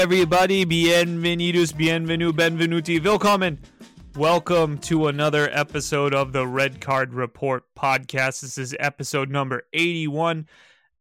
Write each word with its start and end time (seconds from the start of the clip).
Everybody, 0.00 0.64
bienvenidos, 0.64 1.74
bienvenu, 1.74 2.32
benvenuti, 2.32 2.98
willkommen. 3.04 3.58
Welcome 4.16 4.78
to 4.78 5.08
another 5.08 5.50
episode 5.52 6.14
of 6.14 6.32
the 6.32 6.46
Red 6.46 6.80
Card 6.80 7.12
Report 7.12 7.64
podcast. 7.78 8.40
This 8.40 8.56
is 8.56 8.74
episode 8.80 9.28
number 9.28 9.64
81, 9.74 10.48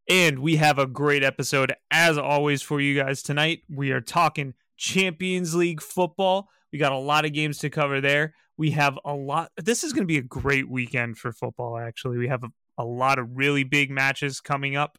and 0.09 0.39
we 0.39 0.57
have 0.57 0.77
a 0.79 0.85
great 0.85 1.23
episode 1.23 1.73
as 1.89 2.17
always 2.17 2.61
for 2.61 2.81
you 2.81 3.01
guys 3.01 3.23
tonight. 3.23 3.61
We 3.69 3.91
are 3.91 4.01
talking 4.01 4.53
Champions 4.75 5.55
League 5.55 5.81
football. 5.81 6.49
We 6.73 6.77
got 6.77 6.91
a 6.91 6.97
lot 6.97 7.23
of 7.23 7.31
games 7.31 7.59
to 7.59 7.69
cover 7.69 8.01
there. 8.01 8.35
We 8.57 8.71
have 8.71 8.99
a 9.05 9.13
lot. 9.13 9.53
This 9.55 9.85
is 9.85 9.93
going 9.93 10.03
to 10.03 10.11
be 10.11 10.17
a 10.17 10.21
great 10.21 10.69
weekend 10.69 11.17
for 11.17 11.31
football, 11.31 11.77
actually. 11.77 12.17
We 12.17 12.27
have 12.27 12.43
a, 12.43 12.49
a 12.77 12.83
lot 12.83 13.17
of 13.17 13.37
really 13.37 13.63
big 13.63 13.91
matches 13.91 14.41
coming 14.41 14.75
up, 14.75 14.97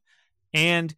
and 0.55 0.95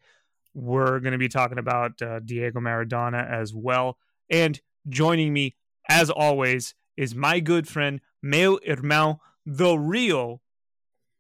we're 0.55 1.01
going 1.01 1.13
to 1.13 1.19
be 1.19 1.29
talking 1.29 1.59
about 1.59 2.01
uh, 2.03 2.21
Diego 2.21 2.61
Maradona 2.61 3.29
as 3.29 3.55
well. 3.55 3.97
And 4.31 4.61
joining 4.89 5.33
me, 5.33 5.57
as 5.89 6.11
always, 6.11 6.75
is 6.97 7.15
my 7.15 7.41
good 7.41 7.67
friend, 7.69 8.01
meu 8.23 8.59
irmão, 8.67 9.19
the 9.45 9.77
real 9.77 10.41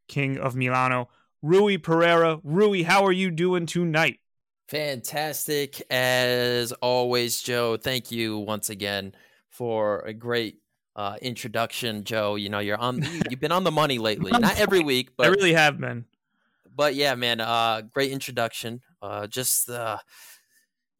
king 0.08 0.38
of 0.38 0.54
Milano, 0.54 1.08
Rui 1.42 1.76
Pereira. 1.78 2.40
Rui, 2.44 2.82
how 2.82 3.04
are 3.04 3.12
you 3.12 3.30
doing 3.30 3.66
tonight? 3.66 4.20
Fantastic 4.68 5.82
as 5.90 6.72
always, 6.72 7.42
Joe. 7.42 7.76
Thank 7.76 8.10
you 8.10 8.38
once 8.38 8.70
again 8.70 9.14
for 9.50 10.00
a 10.00 10.12
great 10.12 10.58
uh, 10.96 11.16
introduction, 11.20 12.04
Joe. 12.04 12.36
You 12.36 12.48
know, 12.48 12.58
you're 12.58 12.78
on. 12.78 13.04
You've 13.28 13.40
been 13.40 13.52
on 13.52 13.64
the 13.64 13.70
money 13.70 13.98
lately. 13.98 14.30
Not 14.38 14.58
every 14.58 14.80
week, 14.80 15.10
but 15.16 15.26
I 15.26 15.30
really 15.30 15.52
have 15.54 15.78
been. 15.78 16.06
But 16.74 16.94
yeah, 16.94 17.14
man. 17.14 17.40
Uh, 17.40 17.82
great 17.82 18.12
introduction. 18.12 18.80
Uh, 19.02 19.26
just 19.26 19.68
uh, 19.68 19.98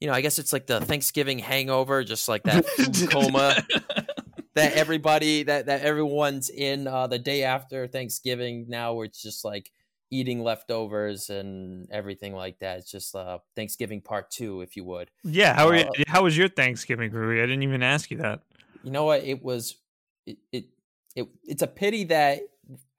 you 0.01 0.09
know, 0.09 0.15
I 0.15 0.21
guess 0.21 0.39
it's 0.39 0.53
like 0.53 0.67
the 0.67 0.81
Thanksgiving 0.81 1.39
hangover, 1.39 2.03
just 2.03 2.29
like 2.29 2.43
that 2.43 2.67
coma 3.11 3.65
that 4.55 4.73
everybody 4.75 5.45
that 5.45 5.67
that 5.67 5.83
everyone's 5.83 6.51
in 6.51 6.87
uh, 6.87 7.07
the 7.07 7.19
day 7.19 7.45
after 7.45 7.87
Thanksgiving. 7.87 8.67
Now, 8.69 8.95
where 8.95 9.05
it's 9.05 9.23
just 9.23 9.45
like 9.45 9.71
eating 10.13 10.43
leftovers 10.43 11.31
and 11.31 11.89
everything 11.91 12.35
like 12.35 12.59
that. 12.59 12.79
It's 12.79 12.91
just 12.91 13.17
uh, 13.17 13.39
Thanksgiving 13.57 14.03
part 14.03 14.31
two, 14.31 14.61
if 14.61 14.77
you 14.77 14.85
would. 14.85 15.11
Yeah. 15.25 15.55
How 15.55 15.69
are 15.69 15.77
you, 15.77 15.85
uh, 15.85 16.05
how 16.07 16.25
was 16.25 16.37
your 16.37 16.49
Thanksgiving, 16.49 17.11
Rui? 17.11 17.43
I 17.43 17.47
didn't 17.47 17.63
even 17.63 17.83
ask 17.83 18.11
you 18.11 18.19
that. 18.19 18.43
You 18.83 18.91
know 18.91 19.05
what? 19.05 19.25
It 19.25 19.43
was 19.43 19.77
it, 20.27 20.39
it 20.53 20.65
it 21.17 21.29
it's 21.45 21.63
a 21.63 21.67
pity 21.67 22.05
that 22.05 22.41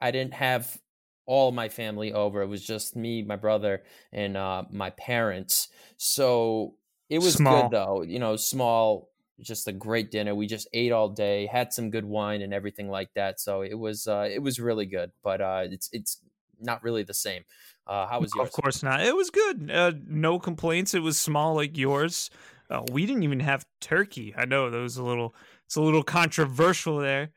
I 0.02 0.12
didn't 0.12 0.34
have 0.34 0.78
all 1.26 1.52
my 1.52 1.70
family 1.70 2.14
over. 2.14 2.42
It 2.42 2.48
was 2.48 2.66
just 2.66 2.96
me, 2.96 3.24
my 3.24 3.36
brother, 3.36 3.84
and 4.12 4.36
uh, 4.36 4.64
my 4.72 4.90
parents. 4.92 5.70
So 5.98 6.76
it 7.10 7.20
was 7.20 7.36
small. 7.36 7.64
good 7.64 7.72
though. 7.72 8.02
You 8.02 8.20
know, 8.20 8.36
small, 8.36 9.10
just 9.40 9.68
a 9.68 9.72
great 9.72 10.12
dinner. 10.12 10.36
We 10.36 10.48
just 10.48 10.68
ate 10.74 10.92
all 10.92 11.10
day, 11.10 11.46
had 11.46 11.74
some 11.74 11.90
good 11.90 12.06
wine 12.06 12.42
and 12.42 12.54
everything 12.54 12.90
like 12.90 13.14
that. 13.16 13.40
So 13.40 13.62
it 13.62 13.78
was 13.78 14.08
uh, 14.08 14.28
it 14.32 14.42
was 14.42 14.60
really 14.60 14.86
good. 14.86 15.12
But 15.24 15.42
uh, 15.42 15.64
it's 15.66 15.90
it's 15.92 16.20
not 16.60 16.84
really 16.84 17.04
the 17.04 17.14
same. 17.14 17.44
Uh, 17.86 18.08
how 18.08 18.22
was 18.22 18.32
yours? 18.36 18.48
Of 18.48 18.54
course 18.54 18.84
not. 18.84 19.02
It 19.02 19.16
was 19.16 19.30
good. 19.30 19.70
Uh, 19.72 19.92
no 20.08 20.40
complaints. 20.40 20.94
It 20.94 21.02
was 21.02 21.20
small 21.20 21.56
like 21.56 21.78
yours. 21.78 22.30
Uh, 22.70 22.82
we 22.92 23.06
didn't 23.06 23.24
even 23.24 23.42
have 23.42 23.66
turkey. 23.82 24.34
I 24.38 24.46
know 24.46 24.70
that 24.70 24.78
was 24.78 24.98
a 24.98 25.04
little. 25.04 25.36
It's 25.66 25.76
a 25.76 25.82
little 25.82 26.04
controversial 26.04 26.98
there. 26.98 27.32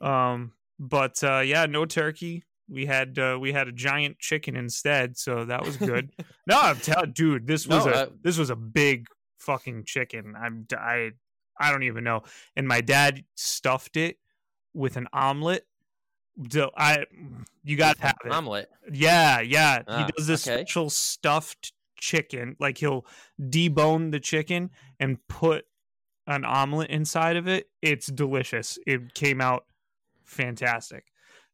Um, 0.00 0.52
but 0.78 1.22
uh, 1.24 1.40
yeah, 1.40 1.66
no 1.66 1.86
turkey 1.86 2.44
we 2.68 2.86
had 2.86 3.18
uh, 3.18 3.38
we 3.40 3.52
had 3.52 3.68
a 3.68 3.72
giant 3.72 4.18
chicken 4.18 4.56
instead, 4.56 5.16
so 5.16 5.44
that 5.44 5.64
was 5.64 5.76
good. 5.76 6.12
no, 6.46 6.60
I'm 6.60 6.76
telling, 6.76 7.12
dude, 7.12 7.46
this 7.46 7.66
was 7.66 7.86
no, 7.86 7.92
a 7.92 7.94
uh, 7.94 8.06
this 8.22 8.38
was 8.38 8.50
a 8.50 8.56
big 8.56 9.06
fucking 9.38 9.84
chicken. 9.84 10.34
I'm 10.38 10.66
I 10.72 11.12
I 11.58 11.70
don't 11.70 11.84
even 11.84 12.04
know. 12.04 12.22
And 12.56 12.66
my 12.66 12.80
dad 12.80 13.24
stuffed 13.34 13.96
it 13.96 14.18
with 14.74 14.96
an 14.96 15.08
omelet. 15.12 15.66
So 16.50 16.70
I 16.76 17.04
you 17.64 17.76
got 17.76 17.96
to 17.96 18.02
have 18.02 18.16
it. 18.24 18.32
Omelet. 18.32 18.68
Yeah, 18.92 19.40
yeah. 19.40 19.78
he 19.78 19.84
ah, 19.88 20.08
does 20.16 20.26
this 20.26 20.46
okay. 20.46 20.58
special 20.58 20.90
stuffed 20.90 21.72
chicken. 21.98 22.56
Like 22.60 22.78
he'll 22.78 23.06
debone 23.40 24.10
the 24.10 24.20
chicken 24.20 24.70
and 25.00 25.18
put 25.28 25.64
an 26.26 26.44
omelet 26.44 26.90
inside 26.90 27.36
of 27.36 27.48
it. 27.48 27.70
It's 27.80 28.08
delicious. 28.08 28.78
It 28.86 29.14
came 29.14 29.40
out 29.40 29.64
fantastic. 30.24 31.04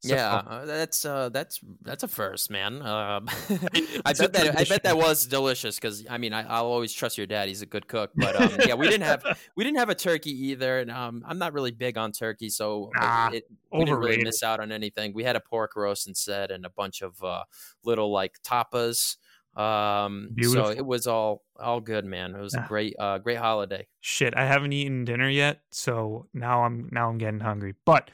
So, 0.05 0.17
yeah, 0.17 0.35
uh, 0.35 0.65
that's 0.65 1.05
uh, 1.05 1.29
that's 1.29 1.61
that's 1.83 2.03
a 2.03 2.09
first, 2.09 2.51
man. 2.51 2.83
Uh, 2.83 3.21
I 4.05 4.13
bet 4.13 4.33
that 4.33 4.59
I 4.59 4.65
bet 4.65 4.83
that 4.83 4.97
was 4.97 5.27
delicious 5.27 5.77
because 5.77 6.05
I 6.11 6.19
mean 6.19 6.33
I, 6.33 6.61
will 6.61 6.73
always 6.73 6.93
trust 6.93 7.17
your 7.17 7.29
dad; 7.29 7.47
he's 7.47 7.63
a 7.63 7.67
good 7.67 7.87
cook. 7.87 8.11
But 8.17 8.35
um, 8.35 8.57
yeah, 8.67 8.75
we 8.75 8.89
didn't 8.89 9.07
have 9.07 9.23
we 9.57 9.63
didn't 9.63 9.79
have 9.79 9.91
a 9.91 9.95
turkey 9.95 10.49
either, 10.49 10.81
and 10.81 10.91
um, 10.91 11.23
I'm 11.25 11.39
not 11.39 11.53
really 11.53 11.71
big 11.71 11.97
on 11.97 12.11
turkey, 12.11 12.49
so 12.49 12.91
nah, 12.97 13.31
it, 13.33 13.45
we 13.71 13.85
didn't 13.85 14.01
really 14.01 14.25
miss 14.25 14.43
out 14.43 14.59
on 14.59 14.73
anything. 14.73 15.13
We 15.15 15.23
had 15.23 15.37
a 15.37 15.41
pork 15.41 15.77
roast 15.77 16.09
instead, 16.09 16.51
and 16.51 16.67
a 16.67 16.71
bunch 16.71 17.01
of 17.03 17.23
uh, 17.23 17.45
little 17.85 18.11
like 18.11 18.43
tapas. 18.43 19.19
Um, 19.57 20.31
Beautiful. 20.35 20.65
so 20.65 20.71
it 20.73 20.85
was 20.85 21.07
all 21.07 21.45
all 21.61 21.81
good, 21.81 22.05
man. 22.05 22.35
It 22.35 22.41
was 22.41 22.55
a 22.55 22.65
great 22.67 22.97
uh, 22.99 23.19
great 23.19 23.39
holiday. 23.39 23.87
Shit, 24.01 24.37
I 24.37 24.47
haven't 24.47 24.73
eaten 24.73 25.05
dinner 25.05 25.29
yet, 25.29 25.61
so 25.71 26.27
now 26.35 26.65
I'm 26.65 26.89
now 26.91 27.09
I'm 27.09 27.19
getting 27.19 27.39
hungry, 27.39 27.77
but 27.85 28.11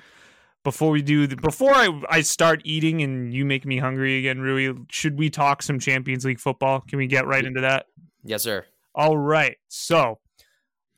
before 0.65 0.91
we 0.91 1.03
do 1.03 1.27
the, 1.27 1.37
before 1.37 1.73
I, 1.75 2.03
I 2.09 2.21
start 2.21 2.63
eating 2.65 3.03
and 3.03 3.33
you 3.33 3.45
make 3.45 3.65
me 3.65 3.79
hungry 3.79 4.19
again 4.19 4.41
rui 4.41 4.75
should 4.91 5.19
we 5.19 5.31
talk 5.31 5.63
some 5.63 5.79
champions 5.79 6.25
league 6.25 6.41
football? 6.41 6.81
Can 6.81 6.99
we 6.99 7.07
get 7.07 7.27
right 7.27 7.45
into 7.45 7.61
that? 7.61 7.87
Yes 8.25 8.43
sir. 8.43 8.67
All 8.95 9.17
right. 9.17 9.57
So 9.69 10.19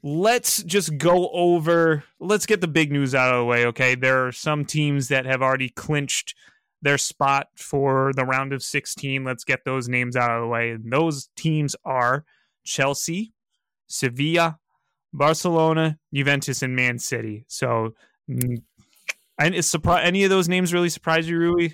let's 0.03 0.62
just 0.62 0.97
go 0.97 1.28
over 1.31 2.04
let's 2.19 2.47
get 2.47 2.62
the 2.62 2.69
big 2.69 2.91
news 2.91 3.15
out 3.15 3.34
of 3.34 3.41
the 3.41 3.44
way 3.44 3.66
okay? 3.66 3.94
There 3.94 4.26
are 4.26 4.32
some 4.32 4.65
teams 4.65 5.09
that 5.09 5.26
have 5.26 5.43
already 5.43 5.69
clinched 5.69 6.34
their 6.82 6.97
spot 6.97 7.49
for 7.54 8.12
the 8.16 8.25
round 8.25 8.53
of 8.53 8.62
16 8.62 9.25
let's 9.25 9.44
get 9.44 9.65
those 9.65 9.88
names 9.88 10.16
out 10.16 10.31
of 10.31 10.43
the 10.43 10.49
way. 10.49 10.70
And 10.70 10.91
those 10.93 11.28
teams 11.37 11.76
are 11.84 12.25
chelsea 12.65 13.32
sevilla 13.87 14.59
barcelona 15.12 15.99
juventus 16.12 16.62
and 16.62 16.75
man 16.75 16.99
city. 16.99 17.44
So 17.49 17.94
and 19.40 19.54
is 19.54 19.68
surprise 19.68 20.02
any 20.06 20.24
of 20.24 20.30
those 20.30 20.48
names 20.48 20.72
really 20.72 20.88
surprise 20.88 21.28
you, 21.28 21.38
Rui? 21.38 21.70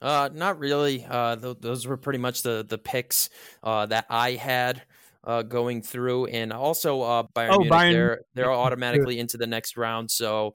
Uh, 0.00 0.30
not 0.32 0.58
really. 0.58 1.06
Uh, 1.08 1.36
th- 1.36 1.58
those 1.60 1.86
were 1.86 1.96
pretty 1.96 2.18
much 2.18 2.42
the 2.42 2.64
the 2.68 2.78
picks 2.78 3.30
uh, 3.62 3.86
that 3.86 4.06
I 4.08 4.32
had 4.32 4.82
uh, 5.24 5.42
going 5.42 5.82
through, 5.82 6.26
and 6.26 6.52
also 6.52 7.02
uh, 7.02 7.22
Bayern 7.34 7.50
oh, 7.50 7.58
Munich. 7.58 7.72
Bayern. 7.72 7.92
They're 7.92 8.20
they're 8.34 8.52
automatically 8.52 9.18
into 9.18 9.36
the 9.36 9.46
next 9.46 9.76
round. 9.76 10.10
So 10.10 10.54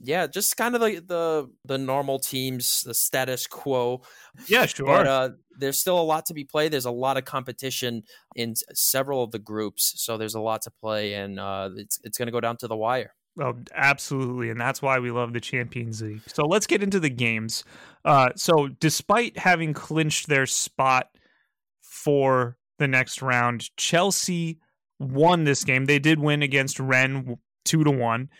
yeah, 0.00 0.26
just 0.26 0.56
kind 0.56 0.74
of 0.74 0.80
the 0.80 1.00
the 1.06 1.50
the 1.64 1.78
normal 1.78 2.18
teams, 2.18 2.82
the 2.82 2.94
status 2.94 3.46
quo. 3.46 4.02
Yeah, 4.46 4.66
sure. 4.66 4.86
But 4.86 5.06
uh, 5.06 5.30
there's 5.58 5.78
still 5.78 5.98
a 5.98 6.02
lot 6.02 6.26
to 6.26 6.34
be 6.34 6.44
played. 6.44 6.72
There's 6.72 6.84
a 6.84 6.90
lot 6.90 7.16
of 7.16 7.24
competition 7.24 8.02
in 8.34 8.54
several 8.74 9.22
of 9.22 9.30
the 9.30 9.38
groups, 9.38 9.94
so 9.96 10.18
there's 10.18 10.34
a 10.34 10.40
lot 10.40 10.62
to 10.62 10.70
play, 10.70 11.14
and 11.14 11.40
uh, 11.40 11.70
it's 11.76 11.98
it's 12.04 12.18
going 12.18 12.26
to 12.26 12.32
go 12.32 12.40
down 12.40 12.56
to 12.58 12.68
the 12.68 12.76
wire. 12.76 13.14
Oh, 13.38 13.54
absolutely. 13.74 14.50
And 14.50 14.60
that's 14.60 14.80
why 14.80 14.98
we 14.98 15.10
love 15.10 15.32
the 15.32 15.40
Champions 15.40 16.00
League. 16.00 16.22
So 16.26 16.46
let's 16.46 16.66
get 16.66 16.82
into 16.82 16.98
the 16.98 17.10
games. 17.10 17.64
Uh, 18.04 18.30
so, 18.36 18.68
despite 18.68 19.36
having 19.36 19.74
clinched 19.74 20.28
their 20.28 20.46
spot 20.46 21.10
for 21.82 22.56
the 22.78 22.88
next 22.88 23.20
round, 23.20 23.76
Chelsea 23.76 24.60
won 24.98 25.44
this 25.44 25.64
game. 25.64 25.84
They 25.84 25.98
did 25.98 26.18
win 26.18 26.42
against 26.42 26.80
Rennes 26.80 27.36
2 27.64 27.84
to 27.84 27.90
1. 27.90 28.30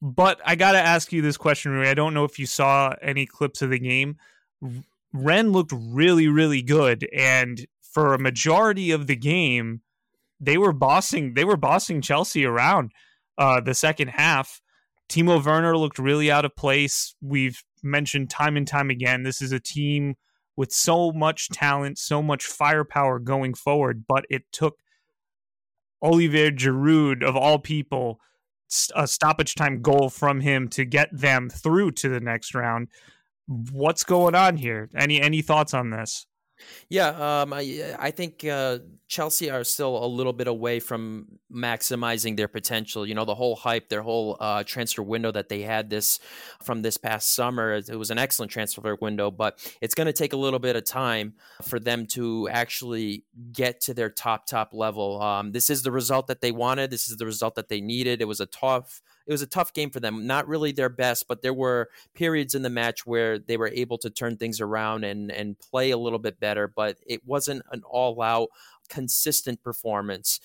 But 0.00 0.40
I 0.44 0.54
got 0.54 0.72
to 0.72 0.78
ask 0.78 1.12
you 1.12 1.22
this 1.22 1.36
question, 1.36 1.72
Rui. 1.72 1.88
I 1.88 1.94
don't 1.94 2.14
know 2.14 2.24
if 2.24 2.38
you 2.38 2.46
saw 2.46 2.94
any 3.02 3.26
clips 3.26 3.62
of 3.62 3.70
the 3.70 3.80
game. 3.80 4.16
Rennes 5.12 5.52
looked 5.52 5.72
really, 5.74 6.28
really 6.28 6.62
good. 6.62 7.08
And 7.12 7.66
for 7.82 8.14
a 8.14 8.18
majority 8.18 8.92
of 8.92 9.08
the 9.08 9.16
game, 9.16 9.80
they 10.40 10.56
were 10.56 10.72
bossing 10.72 11.34
they 11.34 11.44
were 11.44 11.56
bossing 11.56 12.00
Chelsea 12.00 12.44
around 12.44 12.92
uh, 13.38 13.60
the 13.60 13.74
second 13.74 14.08
half. 14.08 14.60
Timo 15.08 15.42
Werner 15.42 15.76
looked 15.76 15.98
really 15.98 16.30
out 16.30 16.44
of 16.44 16.54
place. 16.54 17.14
We've 17.22 17.62
mentioned 17.82 18.28
time 18.28 18.56
and 18.56 18.66
time 18.66 18.90
again, 18.90 19.22
this 19.22 19.40
is 19.40 19.52
a 19.52 19.60
team 19.60 20.16
with 20.56 20.72
so 20.72 21.12
much 21.12 21.48
talent, 21.50 21.98
so 21.98 22.20
much 22.20 22.44
firepower 22.44 23.20
going 23.20 23.54
forward, 23.54 24.04
but 24.08 24.24
it 24.28 24.42
took 24.50 24.80
Olivier 26.02 26.50
Giroud, 26.50 27.22
of 27.22 27.36
all 27.36 27.58
people, 27.58 28.20
a 28.94 29.06
stoppage 29.06 29.54
time 29.54 29.80
goal 29.80 30.10
from 30.10 30.40
him 30.40 30.68
to 30.70 30.84
get 30.84 31.08
them 31.12 31.48
through 31.48 31.92
to 31.92 32.08
the 32.08 32.20
next 32.20 32.54
round. 32.54 32.88
What's 33.46 34.04
going 34.04 34.34
on 34.34 34.56
here? 34.56 34.90
Any 34.94 35.20
any 35.20 35.42
thoughts 35.42 35.72
on 35.72 35.90
this? 35.90 36.26
Yeah, 36.88 37.42
um, 37.42 37.52
I, 37.52 37.94
I 37.98 38.10
think 38.10 38.44
uh, 38.44 38.78
Chelsea 39.08 39.50
are 39.50 39.64
still 39.64 40.04
a 40.04 40.06
little 40.06 40.32
bit 40.32 40.48
away 40.48 40.80
from 40.80 41.38
maximizing 41.52 42.36
their 42.36 42.48
potential. 42.48 43.06
You 43.06 43.14
know, 43.14 43.24
the 43.24 43.34
whole 43.34 43.56
hype, 43.56 43.88
their 43.88 44.02
whole 44.02 44.36
uh, 44.40 44.64
transfer 44.64 45.02
window 45.02 45.30
that 45.32 45.48
they 45.48 45.62
had 45.62 45.90
this 45.90 46.18
from 46.62 46.82
this 46.82 46.96
past 46.96 47.34
summer, 47.34 47.74
it 47.74 47.98
was 47.98 48.10
an 48.10 48.18
excellent 48.18 48.52
transfer 48.52 48.96
window, 49.00 49.30
but 49.30 49.58
it's 49.80 49.94
going 49.94 50.06
to 50.06 50.12
take 50.12 50.32
a 50.32 50.36
little 50.36 50.58
bit 50.58 50.76
of 50.76 50.84
time 50.84 51.34
for 51.62 51.78
them 51.78 52.06
to 52.06 52.48
actually 52.50 53.24
get 53.52 53.80
to 53.82 53.94
their 53.94 54.10
top 54.10 54.46
top 54.46 54.72
level. 54.72 55.22
Um, 55.22 55.52
this 55.52 55.70
is 55.70 55.82
the 55.82 55.92
result 55.92 56.26
that 56.26 56.40
they 56.40 56.52
wanted. 56.52 56.90
This 56.90 57.08
is 57.08 57.16
the 57.16 57.26
result 57.26 57.54
that 57.54 57.68
they 57.68 57.80
needed. 57.80 58.20
It 58.20 58.26
was 58.26 58.40
a 58.40 58.46
tough 58.46 59.00
it 59.28 59.32
was 59.32 59.42
a 59.42 59.46
tough 59.46 59.74
game 59.74 59.90
for 59.90 60.00
them. 60.00 60.26
Not 60.26 60.48
really 60.48 60.72
their 60.72 60.88
best, 60.88 61.28
but 61.28 61.42
there 61.42 61.52
were 61.52 61.90
periods 62.14 62.54
in 62.54 62.62
the 62.62 62.70
match 62.70 63.04
where 63.04 63.38
they 63.38 63.58
were 63.58 63.68
able 63.68 63.98
to 63.98 64.08
turn 64.08 64.38
things 64.38 64.58
around 64.60 65.04
and 65.04 65.30
and 65.30 65.58
play 65.58 65.90
a 65.90 65.98
little 65.98 66.18
bit 66.18 66.40
better. 66.40 66.66
But 66.66 66.96
it 67.06 67.24
wasn't 67.26 67.62
an 67.70 67.82
all 67.88 68.20
out 68.22 68.48
consistent 68.88 69.62
performance. 69.62 70.40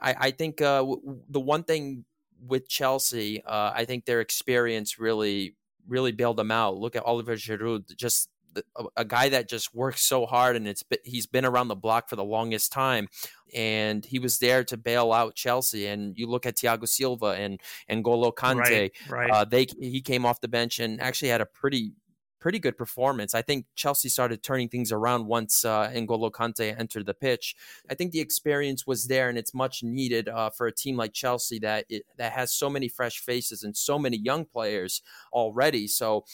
I, 0.00 0.14
I 0.18 0.30
think 0.30 0.62
uh, 0.62 0.78
w- 0.78 1.20
the 1.28 1.40
one 1.40 1.64
thing 1.64 2.04
with 2.46 2.68
Chelsea, 2.68 3.42
uh, 3.44 3.72
I 3.74 3.84
think 3.84 4.04
their 4.04 4.20
experience 4.20 5.00
really 5.00 5.56
really 5.88 6.12
bailed 6.12 6.36
them 6.36 6.52
out. 6.52 6.76
Look 6.76 6.94
at 6.94 7.02
Oliver 7.02 7.34
Giroud, 7.34 7.96
just 7.96 8.28
a, 8.76 8.84
a 8.98 9.04
guy 9.04 9.28
that 9.28 9.48
just 9.48 9.74
works 9.74 10.02
so 10.02 10.26
hard 10.26 10.56
and 10.56 10.66
it's 10.66 10.82
he's 11.04 11.26
been 11.26 11.44
around 11.44 11.68
the 11.68 11.76
block 11.76 12.08
for 12.08 12.16
the 12.16 12.24
longest 12.24 12.72
time 12.72 13.08
and 13.54 14.04
he 14.04 14.18
was 14.18 14.38
there 14.38 14.64
to 14.64 14.76
bail 14.76 15.12
out 15.12 15.34
Chelsea 15.34 15.86
and 15.86 16.16
you 16.16 16.26
look 16.26 16.46
at 16.46 16.56
Thiago 16.56 16.88
Silva 16.88 17.36
and 17.38 17.60
and 17.88 18.04
Golo 18.04 18.30
Kante 18.30 18.58
right, 18.58 18.92
right. 19.08 19.30
Uh, 19.30 19.44
they 19.44 19.66
he 19.80 20.00
came 20.00 20.24
off 20.26 20.40
the 20.40 20.48
bench 20.48 20.78
and 20.78 21.00
actually 21.00 21.28
had 21.28 21.40
a 21.40 21.46
pretty 21.46 21.92
pretty 22.40 22.58
good 22.58 22.76
performance. 22.76 23.34
I 23.34 23.42
think 23.42 23.66
Chelsea 23.74 24.08
started 24.08 24.42
turning 24.42 24.68
things 24.68 24.92
around 24.92 25.26
once 25.26 25.64
uh, 25.64 25.90
N'Golo 25.94 26.30
Kante 26.30 26.78
entered 26.78 27.06
the 27.06 27.14
pitch. 27.14 27.54
I 27.90 27.94
think 27.94 28.12
the 28.12 28.20
experience 28.20 28.86
was 28.86 29.06
there, 29.06 29.28
and 29.28 29.36
it's 29.36 29.54
much 29.54 29.82
needed 29.82 30.28
uh, 30.28 30.50
for 30.50 30.66
a 30.66 30.72
team 30.72 30.96
like 30.96 31.12
Chelsea 31.12 31.58
that 31.60 31.86
it, 31.88 32.04
that 32.16 32.32
has 32.32 32.52
so 32.52 32.70
many 32.70 32.88
fresh 32.88 33.18
faces 33.18 33.62
and 33.62 33.76
so 33.76 33.98
many 33.98 34.16
young 34.16 34.44
players 34.44 35.02
already. 35.32 35.86
So 35.88 36.24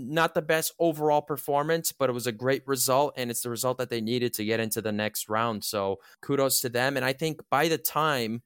not 0.00 0.34
the 0.34 0.42
best 0.42 0.74
overall 0.78 1.22
performance, 1.22 1.92
but 1.92 2.10
it 2.10 2.12
was 2.12 2.26
a 2.26 2.32
great 2.32 2.66
result, 2.66 3.14
and 3.16 3.30
it's 3.30 3.42
the 3.42 3.50
result 3.50 3.78
that 3.78 3.90
they 3.90 4.00
needed 4.00 4.32
to 4.34 4.44
get 4.44 4.60
into 4.60 4.80
the 4.80 4.92
next 4.92 5.28
round. 5.28 5.64
So 5.64 5.98
kudos 6.20 6.60
to 6.60 6.68
them. 6.68 6.96
And 6.96 7.04
I 7.04 7.12
think 7.12 7.40
by 7.50 7.68
the 7.68 7.78
time 7.78 8.42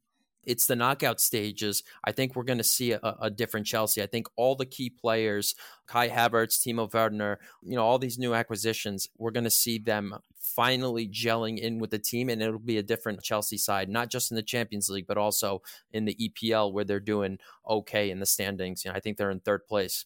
it's 0.47 0.67
the 0.67 0.77
knockout 0.77 1.21
stages, 1.21 1.83
I 2.05 2.12
think 2.12 2.35
we're 2.35 2.45
going 2.45 2.59
to 2.59 2.65
see 2.65 2.93
a, 2.93 3.01
a, 3.21 3.31
different 3.31 3.67
Chelsea. 3.67 4.03
I 4.03 4.06
think 4.06 4.27
all 4.37 4.55
the 4.55 4.67
key 4.67 4.91
players, 4.91 5.55
Kai 5.87 6.09
Havertz, 6.09 6.59
Timo 6.61 6.93
Werner, 6.93 7.39
you 7.62 7.77
know, 7.77 7.85
all 7.85 7.99
these 7.99 8.19
new 8.19 8.35
acquisitions, 8.35 9.09
we're 9.17 9.31
going 9.31 9.45
to 9.45 9.51
see 9.51 9.79
them 9.79 10.15
finally 10.39 11.09
gelling 11.09 11.59
in 11.59 11.79
with 11.79 11.91
the 11.91 11.99
team, 11.99 12.29
and 12.29 12.43
it'll 12.43 12.59
be 12.59 12.79
a 12.79 12.83
different 12.83 13.23
Chelsea 13.23 13.56
side, 13.56 13.89
not 13.89 14.11
just 14.11 14.31
in 14.31 14.37
the 14.37 14.43
Champions 14.43 14.91
League, 14.91 15.06
but 15.06 15.17
also 15.17 15.62
in 15.93 16.05
the 16.05 16.15
EPL 16.17 16.73
where 16.73 16.85
they're 16.85 17.01
doing 17.01 17.39
okay 17.69 18.11
in 18.11 18.21
the 18.21 18.27
standings. 18.27 18.85
You 18.85 18.91
know, 18.91 18.97
I 18.97 19.01
think 19.01 19.17
they're 19.17 19.31
in 19.31 19.41
third 19.41 19.67
place 19.67 20.05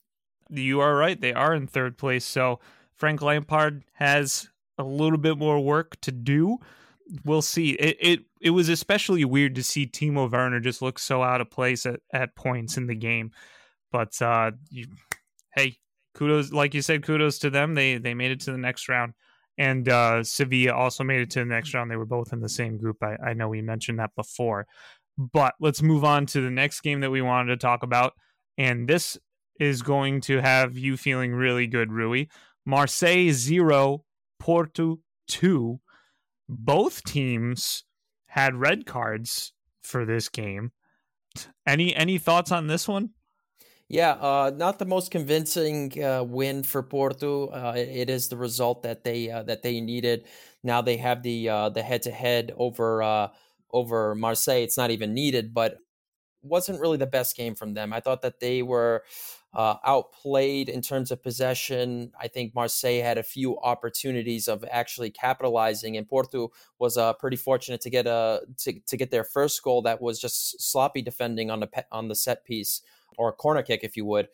you 0.50 0.80
are 0.80 0.94
right. 0.94 1.20
They 1.20 1.32
are 1.32 1.54
in 1.54 1.66
third 1.66 1.98
place. 1.98 2.24
So 2.24 2.60
Frank 2.94 3.22
Lampard 3.22 3.84
has 3.94 4.48
a 4.78 4.84
little 4.84 5.18
bit 5.18 5.38
more 5.38 5.60
work 5.60 6.00
to 6.02 6.12
do. 6.12 6.58
We'll 7.24 7.42
see. 7.42 7.70
It 7.70 7.96
it, 8.00 8.20
it 8.40 8.50
was 8.50 8.68
especially 8.68 9.24
weird 9.24 9.54
to 9.54 9.62
see 9.62 9.86
Timo 9.86 10.30
Werner 10.30 10.60
just 10.60 10.82
look 10.82 10.98
so 10.98 11.22
out 11.22 11.40
of 11.40 11.50
place 11.50 11.86
at, 11.86 12.00
at 12.12 12.36
points 12.36 12.76
in 12.76 12.86
the 12.86 12.94
game. 12.94 13.32
But 13.90 14.20
uh, 14.20 14.52
you, 14.70 14.86
hey, 15.54 15.78
kudos, 16.14 16.52
like 16.52 16.74
you 16.74 16.82
said, 16.82 17.04
kudos 17.04 17.38
to 17.40 17.50
them. 17.50 17.74
They 17.74 17.98
they 17.98 18.14
made 18.14 18.30
it 18.30 18.40
to 18.40 18.52
the 18.52 18.58
next 18.58 18.88
round, 18.88 19.14
and 19.56 19.88
uh, 19.88 20.22
Sevilla 20.22 20.74
also 20.74 21.02
made 21.04 21.20
it 21.22 21.30
to 21.30 21.40
the 21.40 21.46
next 21.46 21.72
round. 21.72 21.90
They 21.90 21.96
were 21.96 22.04
both 22.04 22.32
in 22.32 22.40
the 22.40 22.48
same 22.48 22.76
group. 22.76 23.02
I, 23.02 23.16
I 23.24 23.32
know 23.32 23.48
we 23.48 23.62
mentioned 23.62 23.98
that 24.00 24.14
before, 24.14 24.66
but 25.16 25.54
let's 25.60 25.80
move 25.82 26.04
on 26.04 26.26
to 26.26 26.40
the 26.40 26.50
next 26.50 26.82
game 26.82 27.00
that 27.00 27.10
we 27.10 27.22
wanted 27.22 27.48
to 27.50 27.56
talk 27.56 27.82
about. 27.82 28.12
And 28.58 28.86
this 28.86 29.16
is 29.58 29.82
going 29.82 30.20
to 30.22 30.40
have 30.40 30.76
you 30.76 30.96
feeling 30.96 31.34
really 31.34 31.66
good, 31.66 31.92
Rui. 31.92 32.26
Marseille 32.64 33.30
0, 33.30 34.04
Porto 34.38 35.00
2. 35.28 35.80
Both 36.48 37.04
teams 37.04 37.84
had 38.26 38.54
red 38.54 38.86
cards 38.86 39.52
for 39.82 40.04
this 40.04 40.28
game. 40.28 40.72
Any 41.66 41.94
any 41.94 42.18
thoughts 42.18 42.50
on 42.50 42.66
this 42.66 42.88
one? 42.88 43.10
Yeah, 43.88 44.12
uh, 44.12 44.52
not 44.54 44.78
the 44.78 44.84
most 44.84 45.10
convincing 45.10 46.02
uh, 46.02 46.22
win 46.22 46.62
for 46.62 46.82
Porto. 46.82 47.46
Uh, 47.46 47.74
it 47.74 48.10
is 48.10 48.28
the 48.28 48.36
result 48.36 48.82
that 48.82 49.02
they 49.02 49.30
uh, 49.30 49.44
that 49.44 49.62
they 49.62 49.80
needed. 49.80 50.26
Now 50.62 50.82
they 50.82 50.98
have 50.98 51.22
the 51.22 51.48
uh, 51.48 51.68
the 51.70 51.82
head 51.82 52.02
to 52.02 52.10
head 52.10 52.52
over 52.56 53.02
uh, 53.02 53.28
over 53.70 54.14
Marseille. 54.14 54.62
It's 54.62 54.76
not 54.76 54.90
even 54.90 55.14
needed, 55.14 55.54
but 55.54 55.78
wasn't 56.42 56.80
really 56.80 56.98
the 56.98 57.06
best 57.06 57.36
game 57.36 57.54
from 57.54 57.74
them. 57.74 57.92
I 57.92 58.00
thought 58.00 58.22
that 58.22 58.40
they 58.40 58.62
were 58.62 59.04
uh, 59.54 59.76
outplayed 59.84 60.68
in 60.68 60.82
terms 60.82 61.10
of 61.10 61.22
possession. 61.22 62.12
I 62.20 62.28
think 62.28 62.54
Marseille 62.54 63.02
had 63.02 63.18
a 63.18 63.22
few 63.22 63.58
opportunities 63.60 64.46
of 64.46 64.64
actually 64.70 65.10
capitalizing, 65.10 65.96
and 65.96 66.08
Porto 66.08 66.52
was 66.78 66.96
uh, 66.96 67.14
pretty 67.14 67.36
fortunate 67.36 67.80
to 67.82 67.90
get 67.90 68.06
a 68.06 68.42
to, 68.58 68.78
to 68.80 68.96
get 68.96 69.10
their 69.10 69.24
first 69.24 69.62
goal 69.62 69.82
that 69.82 70.00
was 70.02 70.20
just 70.20 70.60
sloppy 70.60 71.02
defending 71.02 71.50
on 71.50 71.60
the 71.60 71.66
pe- 71.66 71.82
on 71.90 72.08
the 72.08 72.14
set 72.14 72.44
piece 72.44 72.82
or 73.16 73.30
a 73.30 73.32
corner 73.32 73.62
kick, 73.62 73.80
if 73.82 73.96
you 73.96 74.04
would. 74.04 74.28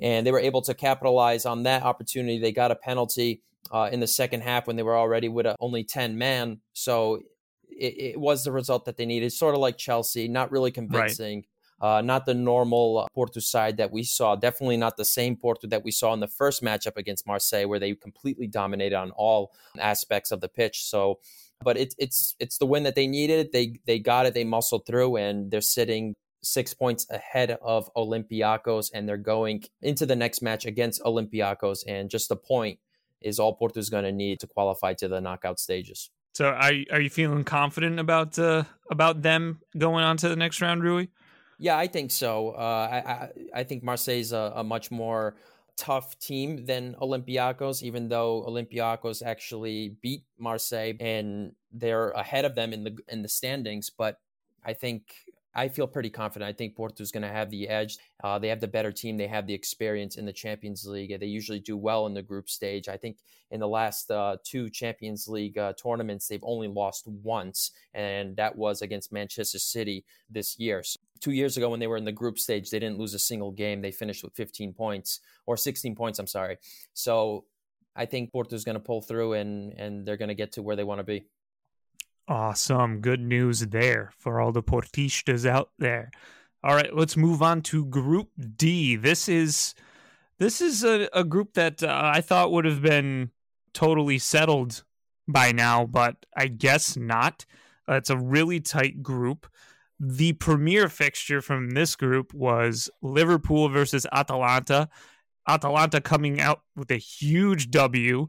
And 0.00 0.26
they 0.26 0.32
were 0.32 0.40
able 0.40 0.62
to 0.62 0.74
capitalize 0.74 1.46
on 1.46 1.64
that 1.64 1.82
opportunity. 1.82 2.38
They 2.38 2.50
got 2.50 2.72
a 2.72 2.76
penalty 2.76 3.42
uh, 3.70 3.90
in 3.92 4.00
the 4.00 4.06
second 4.06 4.42
half 4.42 4.66
when 4.66 4.76
they 4.76 4.82
were 4.82 4.96
already 4.96 5.28
with 5.28 5.46
a, 5.46 5.56
only 5.60 5.84
ten 5.84 6.18
man. 6.18 6.60
So 6.72 7.20
it, 7.68 8.14
it, 8.14 8.20
was 8.20 8.44
the 8.44 8.52
result 8.52 8.86
that 8.86 8.96
they 8.96 9.06
needed. 9.06 9.32
Sort 9.32 9.54
of 9.54 9.60
like 9.60 9.76
Chelsea, 9.76 10.26
not 10.26 10.50
really 10.50 10.70
convincing. 10.70 11.36
Right 11.36 11.46
uh, 11.80 12.00
not 12.00 12.26
the 12.26 12.34
normal 12.34 12.98
uh, 12.98 13.06
Porto 13.14 13.40
side 13.40 13.76
that 13.76 13.92
we 13.92 14.02
saw. 14.02 14.36
Definitely 14.36 14.76
not 14.76 14.96
the 14.96 15.04
same 15.04 15.36
Porto 15.36 15.66
that 15.68 15.84
we 15.84 15.90
saw 15.90 16.12
in 16.12 16.20
the 16.20 16.28
first 16.28 16.62
matchup 16.62 16.96
against 16.96 17.26
Marseille, 17.26 17.66
where 17.66 17.78
they 17.78 17.94
completely 17.94 18.46
dominated 18.46 18.96
on 18.96 19.10
all 19.12 19.52
aspects 19.78 20.30
of 20.30 20.40
the 20.40 20.48
pitch. 20.48 20.84
So, 20.84 21.20
but 21.62 21.76
it's 21.76 21.94
it's 21.98 22.34
it's 22.38 22.58
the 22.58 22.66
win 22.66 22.84
that 22.84 22.94
they 22.94 23.06
needed. 23.06 23.52
They 23.52 23.80
they 23.86 23.98
got 23.98 24.26
it. 24.26 24.34
They 24.34 24.44
muscled 24.44 24.86
through, 24.86 25.16
and 25.16 25.50
they're 25.50 25.60
sitting 25.60 26.14
six 26.42 26.74
points 26.74 27.06
ahead 27.10 27.58
of 27.62 27.92
Olympiacos, 27.94 28.90
and 28.92 29.08
they're 29.08 29.16
going 29.16 29.64
into 29.82 30.06
the 30.06 30.16
next 30.16 30.42
match 30.42 30.66
against 30.66 31.02
Olympiacos. 31.02 31.80
And 31.86 32.10
just 32.10 32.30
a 32.30 32.36
point 32.36 32.78
is 33.20 33.38
all 33.38 33.54
Porto 33.54 33.80
is 33.80 33.90
going 33.90 34.04
to 34.04 34.12
need 34.12 34.40
to 34.40 34.46
qualify 34.46 34.94
to 34.94 35.08
the 35.08 35.20
knockout 35.20 35.58
stages. 35.58 36.10
So, 36.34 36.46
are 36.46 36.72
are 36.90 37.00
you 37.00 37.10
feeling 37.10 37.44
confident 37.44 38.00
about 38.00 38.38
uh, 38.38 38.64
about 38.90 39.22
them 39.22 39.60
going 39.78 40.04
on 40.04 40.16
to 40.18 40.28
the 40.28 40.36
next 40.36 40.60
round, 40.60 40.82
Rui? 40.82 41.06
Yeah, 41.58 41.76
I 41.78 41.86
think 41.86 42.10
so. 42.10 42.50
Uh, 42.50 42.88
I, 42.90 42.96
I, 42.96 43.28
I 43.60 43.64
think 43.64 43.82
Marseille's 43.82 44.32
a, 44.32 44.52
a 44.56 44.64
much 44.64 44.90
more 44.90 45.36
tough 45.76 46.18
team 46.18 46.66
than 46.66 46.94
Olympiacos, 47.00 47.82
even 47.82 48.08
though 48.08 48.44
Olympiacos 48.46 49.22
actually 49.24 49.96
beat 50.02 50.24
Marseille 50.38 50.94
and 51.00 51.52
they're 51.72 52.10
ahead 52.10 52.44
of 52.44 52.54
them 52.54 52.72
in 52.72 52.84
the 52.84 52.96
in 53.08 53.22
the 53.22 53.28
standings. 53.28 53.90
But 53.90 54.18
I 54.64 54.72
think 54.72 55.14
I 55.54 55.68
feel 55.68 55.86
pretty 55.86 56.10
confident. 56.10 56.48
I 56.48 56.52
think 56.52 56.74
Porto 56.74 57.02
is 57.02 57.12
going 57.12 57.22
to 57.22 57.28
have 57.28 57.50
the 57.50 57.68
edge. 57.68 57.98
Uh, 58.22 58.38
they 58.38 58.48
have 58.48 58.60
the 58.60 58.68
better 58.68 58.90
team. 58.90 59.16
They 59.16 59.28
have 59.28 59.46
the 59.46 59.54
experience 59.54 60.16
in 60.16 60.24
the 60.26 60.32
Champions 60.32 60.84
League. 60.84 61.18
They 61.18 61.26
usually 61.26 61.60
do 61.60 61.76
well 61.76 62.06
in 62.06 62.14
the 62.14 62.22
group 62.22 62.48
stage. 62.48 62.88
I 62.88 62.96
think 62.96 63.18
in 63.50 63.60
the 63.60 63.68
last 63.68 64.10
uh, 64.10 64.36
two 64.42 64.68
Champions 64.68 65.28
League 65.28 65.56
uh, 65.56 65.72
tournaments, 65.80 66.26
they've 66.26 66.42
only 66.42 66.66
lost 66.66 67.06
once, 67.06 67.70
and 67.92 68.36
that 68.36 68.56
was 68.56 68.82
against 68.82 69.12
Manchester 69.12 69.60
City 69.60 70.04
this 70.28 70.58
year. 70.58 70.82
So 70.82 70.98
two 71.20 71.32
years 71.32 71.56
ago, 71.56 71.70
when 71.70 71.80
they 71.80 71.86
were 71.86 71.96
in 71.96 72.04
the 72.04 72.12
group 72.12 72.38
stage, 72.38 72.70
they 72.70 72.80
didn't 72.80 72.98
lose 72.98 73.14
a 73.14 73.18
single 73.18 73.52
game. 73.52 73.80
They 73.80 73.92
finished 73.92 74.24
with 74.24 74.34
15 74.34 74.72
points 74.72 75.20
or 75.46 75.56
16 75.56 75.94
points. 75.94 76.18
I'm 76.18 76.26
sorry. 76.26 76.58
So 76.94 77.44
I 77.94 78.06
think 78.06 78.32
Porto 78.32 78.56
is 78.56 78.64
going 78.64 78.74
to 78.74 78.80
pull 78.80 79.02
through, 79.02 79.34
and 79.34 79.72
and 79.74 80.06
they're 80.06 80.16
going 80.16 80.28
to 80.28 80.34
get 80.34 80.52
to 80.52 80.62
where 80.62 80.76
they 80.76 80.84
want 80.84 80.98
to 80.98 81.04
be. 81.04 81.26
Awesome. 82.26 83.00
Good 83.00 83.20
news 83.20 83.60
there 83.60 84.12
for 84.18 84.40
all 84.40 84.50
the 84.50 84.62
portistas 84.62 85.46
out 85.46 85.70
there. 85.78 86.10
All 86.62 86.74
right, 86.74 86.94
let's 86.94 87.18
move 87.18 87.42
on 87.42 87.60
to 87.62 87.84
Group 87.84 88.30
D. 88.56 88.96
This 88.96 89.28
is 89.28 89.74
this 90.38 90.62
is 90.62 90.82
a, 90.82 91.08
a 91.12 91.22
group 91.22 91.52
that 91.54 91.82
uh, 91.82 92.00
I 92.14 92.22
thought 92.22 92.50
would 92.50 92.64
have 92.64 92.80
been 92.80 93.30
totally 93.74 94.18
settled 94.18 94.84
by 95.28 95.52
now, 95.52 95.84
but 95.84 96.24
I 96.34 96.46
guess 96.46 96.96
not. 96.96 97.44
Uh, 97.86 97.94
it's 97.94 98.10
a 98.10 98.16
really 98.16 98.60
tight 98.60 99.02
group. 99.02 99.46
The 100.00 100.32
premier 100.32 100.88
fixture 100.88 101.42
from 101.42 101.70
this 101.70 101.94
group 101.94 102.32
was 102.32 102.90
Liverpool 103.02 103.68
versus 103.68 104.06
Atalanta. 104.12 104.88
Atalanta 105.46 106.00
coming 106.00 106.40
out 106.40 106.62
with 106.74 106.90
a 106.90 106.96
huge 106.96 107.70
W, 107.70 108.28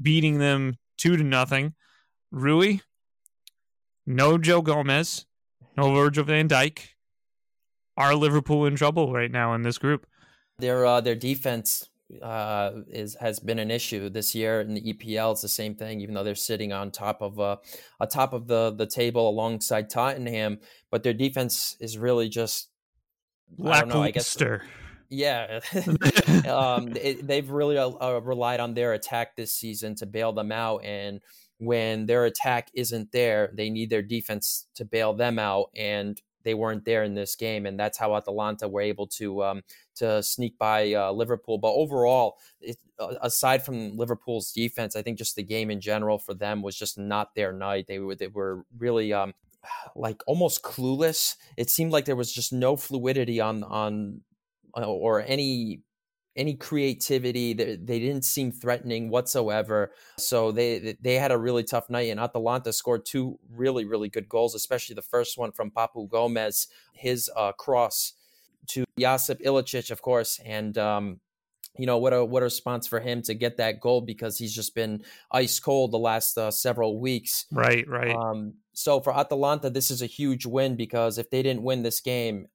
beating 0.00 0.38
them 0.38 0.78
two 0.96 1.16
to 1.16 1.24
nothing. 1.24 1.74
Rui, 2.30 2.78
no 4.06 4.38
Joe 4.38 4.62
Gomez, 4.62 5.26
no 5.76 5.94
Virgil 5.94 6.24
van 6.24 6.48
Dijk. 6.48 6.78
Are 7.96 8.14
Liverpool 8.14 8.66
in 8.66 8.76
trouble 8.76 9.12
right 9.12 9.30
now 9.30 9.54
in 9.54 9.62
this 9.62 9.78
group? 9.78 10.06
Their 10.58 10.86
uh, 10.86 11.00
their 11.00 11.14
defense 11.14 11.88
uh, 12.20 12.72
is 12.88 13.16
has 13.20 13.38
been 13.38 13.58
an 13.58 13.70
issue 13.70 14.08
this 14.08 14.34
year 14.34 14.60
in 14.60 14.74
the 14.74 14.92
EPL. 14.92 15.32
It's 15.32 15.42
the 15.42 15.48
same 15.48 15.74
thing, 15.74 16.00
even 16.00 16.14
though 16.14 16.24
they're 16.24 16.34
sitting 16.34 16.72
on 16.72 16.90
top 16.90 17.22
of 17.22 17.38
uh, 17.38 17.56
on 18.00 18.08
top 18.08 18.32
of 18.32 18.46
the 18.46 18.72
the 18.76 18.86
table 18.86 19.28
alongside 19.28 19.90
Tottenham, 19.90 20.58
but 20.90 21.02
their 21.02 21.14
defense 21.14 21.76
is 21.80 21.98
really 21.98 22.28
just 22.28 22.68
lackluster. 23.58 24.64
Yeah, 25.08 25.60
um, 26.48 26.96
it, 26.96 27.26
they've 27.26 27.48
really 27.48 27.76
uh, 27.76 28.20
relied 28.20 28.60
on 28.60 28.74
their 28.74 28.94
attack 28.94 29.36
this 29.36 29.54
season 29.54 29.94
to 29.96 30.06
bail 30.06 30.32
them 30.32 30.50
out, 30.52 30.84
and 30.84 31.20
when 31.62 32.06
their 32.06 32.24
attack 32.24 32.70
isn't 32.74 33.12
there, 33.12 33.50
they 33.54 33.70
need 33.70 33.88
their 33.88 34.02
defense 34.02 34.66
to 34.74 34.84
bail 34.84 35.14
them 35.14 35.38
out, 35.38 35.70
and 35.76 36.20
they 36.42 36.54
weren't 36.54 36.84
there 36.84 37.04
in 37.04 37.14
this 37.14 37.36
game, 37.36 37.66
and 37.66 37.78
that's 37.78 37.96
how 37.96 38.16
Atalanta 38.16 38.68
were 38.68 38.80
able 38.80 39.06
to 39.06 39.44
um, 39.44 39.62
to 39.94 40.22
sneak 40.24 40.58
by 40.58 40.92
uh, 40.92 41.12
Liverpool. 41.12 41.58
But 41.58 41.74
overall, 41.74 42.38
it, 42.60 42.78
uh, 42.98 43.14
aside 43.22 43.64
from 43.64 43.96
Liverpool's 43.96 44.50
defense, 44.50 44.96
I 44.96 45.02
think 45.02 45.18
just 45.18 45.36
the 45.36 45.44
game 45.44 45.70
in 45.70 45.80
general 45.80 46.18
for 46.18 46.34
them 46.34 46.62
was 46.62 46.76
just 46.76 46.98
not 46.98 47.36
their 47.36 47.52
night. 47.52 47.86
They 47.86 48.00
were 48.00 48.16
they 48.16 48.26
were 48.26 48.64
really 48.76 49.12
um, 49.12 49.32
like 49.94 50.22
almost 50.26 50.62
clueless. 50.62 51.36
It 51.56 51.70
seemed 51.70 51.92
like 51.92 52.06
there 52.06 52.16
was 52.16 52.32
just 52.32 52.52
no 52.52 52.76
fluidity 52.76 53.40
on 53.40 53.62
on 53.62 54.22
uh, 54.76 54.84
or 54.84 55.22
any 55.24 55.82
any 56.36 56.54
creativity. 56.54 57.52
They, 57.52 57.76
they 57.76 57.98
didn't 57.98 58.24
seem 58.24 58.52
threatening 58.52 59.10
whatsoever. 59.10 59.92
So 60.18 60.52
they 60.52 60.96
they 61.00 61.14
had 61.14 61.32
a 61.32 61.38
really 61.38 61.64
tough 61.64 61.90
night. 61.90 62.10
And 62.10 62.20
Atalanta 62.20 62.72
scored 62.72 63.04
two 63.04 63.38
really 63.50 63.84
really 63.84 64.08
good 64.08 64.28
goals, 64.28 64.54
especially 64.54 64.94
the 64.94 65.02
first 65.02 65.38
one 65.38 65.52
from 65.52 65.70
Papu 65.70 66.08
Gomez, 66.08 66.68
his 66.92 67.30
uh, 67.36 67.52
cross 67.52 68.14
to 68.68 68.84
Josip 68.98 69.40
Ilicic, 69.42 69.90
of 69.90 70.02
course, 70.02 70.40
and. 70.44 70.76
Um, 70.78 71.20
you 71.78 71.86
know 71.86 71.96
what 71.96 72.12
a 72.12 72.22
what 72.22 72.42
a 72.42 72.44
response 72.44 72.86
for 72.86 73.00
him 73.00 73.22
to 73.22 73.32
get 73.32 73.56
that 73.56 73.80
goal 73.80 74.02
because 74.02 74.36
he's 74.36 74.54
just 74.54 74.74
been 74.74 75.02
ice 75.30 75.58
cold 75.58 75.90
the 75.90 75.98
last 75.98 76.36
uh, 76.36 76.50
several 76.50 77.00
weeks. 77.00 77.46
Right, 77.50 77.88
right. 77.88 78.14
Um, 78.14 78.54
so 78.74 79.00
for 79.00 79.16
Atalanta, 79.16 79.70
this 79.70 79.90
is 79.90 80.02
a 80.02 80.06
huge 80.06 80.44
win 80.44 80.76
because 80.76 81.16
if 81.16 81.30
they 81.30 81.42
didn't 81.42 81.62
win 81.62 81.82
this 81.82 82.00
game, 82.00 82.48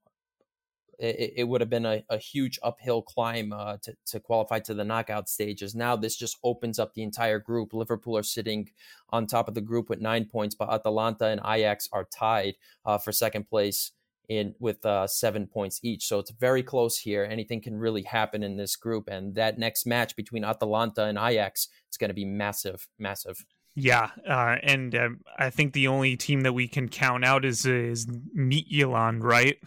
it, 0.97 1.33
it 1.37 1.43
would 1.43 1.61
have 1.61 1.69
been 1.69 1.85
a, 1.85 2.03
a, 2.09 2.17
huge 2.17 2.59
uphill 2.63 3.01
climb 3.01 3.53
uh, 3.53 3.77
to, 3.83 3.95
to 4.07 4.19
qualify 4.19 4.59
to 4.59 4.73
the 4.73 4.83
knockout 4.83 5.29
stages. 5.29 5.75
Now 5.75 5.95
this 5.95 6.15
just 6.15 6.37
opens 6.43 6.79
up 6.79 6.93
the 6.93 7.03
entire 7.03 7.39
group. 7.39 7.73
Liverpool 7.73 8.17
are 8.17 8.23
sitting 8.23 8.69
on 9.09 9.27
top 9.27 9.47
of 9.47 9.53
the 9.53 9.61
group 9.61 9.89
with 9.89 10.01
nine 10.01 10.25
points, 10.25 10.55
but 10.55 10.69
Atalanta 10.71 11.27
and 11.27 11.41
Ajax 11.45 11.87
are 11.91 12.05
tied 12.05 12.55
uh, 12.85 12.97
for 12.97 13.11
second 13.11 13.47
place 13.47 13.91
in 14.29 14.53
with 14.59 14.85
uh, 14.85 15.07
seven 15.07 15.47
points 15.47 15.79
each. 15.83 16.05
So 16.05 16.19
it's 16.19 16.31
very 16.31 16.63
close 16.63 16.97
here. 16.97 17.27
Anything 17.29 17.61
can 17.61 17.77
really 17.77 18.03
happen 18.03 18.43
in 18.43 18.57
this 18.57 18.75
group, 18.75 19.07
and 19.07 19.35
that 19.35 19.57
next 19.57 19.85
match 19.85 20.15
between 20.15 20.43
Atalanta 20.43 21.05
and 21.05 21.17
Ajax 21.17 21.69
is 21.91 21.97
going 21.97 22.09
to 22.09 22.13
be 22.13 22.25
massive, 22.25 22.87
massive. 22.99 23.45
Yeah, 23.75 24.09
uh, 24.27 24.55
and 24.63 24.95
um, 24.95 25.19
I 25.37 25.51
think 25.51 25.73
the 25.73 25.87
only 25.87 26.17
team 26.17 26.41
that 26.41 26.53
we 26.53 26.67
can 26.67 26.89
count 26.89 27.23
out 27.23 27.45
is 27.45 27.65
is 27.65 28.07
Midtjylland, 28.07 29.23
right? 29.23 29.57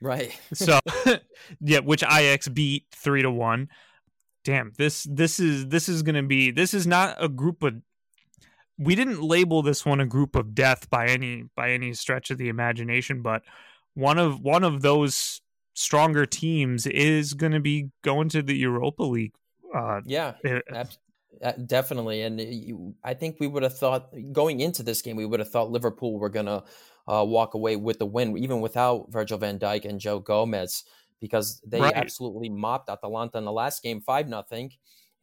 Right. 0.00 0.38
so 0.52 0.80
yeah, 1.60 1.80
which 1.80 2.02
Ajax 2.02 2.48
beat 2.48 2.86
three 2.92 3.22
to 3.22 3.30
one. 3.30 3.68
Damn, 4.44 4.72
this 4.76 5.06
this 5.10 5.40
is 5.40 5.68
this 5.68 5.88
is 5.88 6.02
gonna 6.02 6.22
be 6.22 6.50
this 6.50 6.74
is 6.74 6.86
not 6.86 7.16
a 7.18 7.28
group 7.28 7.62
of 7.62 7.74
we 8.78 8.94
didn't 8.94 9.22
label 9.22 9.62
this 9.62 9.86
one 9.86 10.00
a 10.00 10.06
group 10.06 10.34
of 10.36 10.54
death 10.54 10.90
by 10.90 11.06
any 11.06 11.44
by 11.56 11.70
any 11.70 11.94
stretch 11.94 12.30
of 12.30 12.38
the 12.38 12.48
imagination, 12.48 13.22
but 13.22 13.42
one 13.94 14.18
of 14.18 14.40
one 14.40 14.64
of 14.64 14.82
those 14.82 15.40
stronger 15.74 16.26
teams 16.26 16.86
is 16.86 17.34
going 17.34 17.52
to 17.52 17.60
be 17.60 17.90
going 18.02 18.28
to 18.28 18.42
the 18.42 18.56
Europa 18.56 19.02
League. 19.02 19.34
Uh, 19.74 20.00
yeah, 20.04 20.34
ab- 20.72 21.66
definitely. 21.66 22.22
And 22.22 22.40
you, 22.40 22.94
I 23.02 23.14
think 23.14 23.36
we 23.40 23.46
would 23.46 23.62
have 23.62 23.76
thought 23.76 24.10
going 24.32 24.60
into 24.60 24.82
this 24.82 25.02
game, 25.02 25.16
we 25.16 25.26
would 25.26 25.40
have 25.40 25.50
thought 25.50 25.70
Liverpool 25.70 26.18
were 26.18 26.28
going 26.28 26.46
to 26.46 26.62
uh, 27.06 27.24
walk 27.26 27.54
away 27.54 27.76
with 27.76 27.98
the 27.98 28.06
win, 28.06 28.36
even 28.38 28.60
without 28.60 29.06
Virgil 29.10 29.38
van 29.38 29.58
Dijk 29.58 29.84
and 29.84 30.00
Joe 30.00 30.20
Gomez, 30.20 30.84
because 31.20 31.60
they 31.66 31.80
right. 31.80 31.94
absolutely 31.94 32.48
mopped 32.48 32.88
Atalanta 32.88 33.38
in 33.38 33.44
the 33.44 33.52
last 33.52 33.82
game, 33.82 34.00
five 34.00 34.28
nothing. 34.28 34.72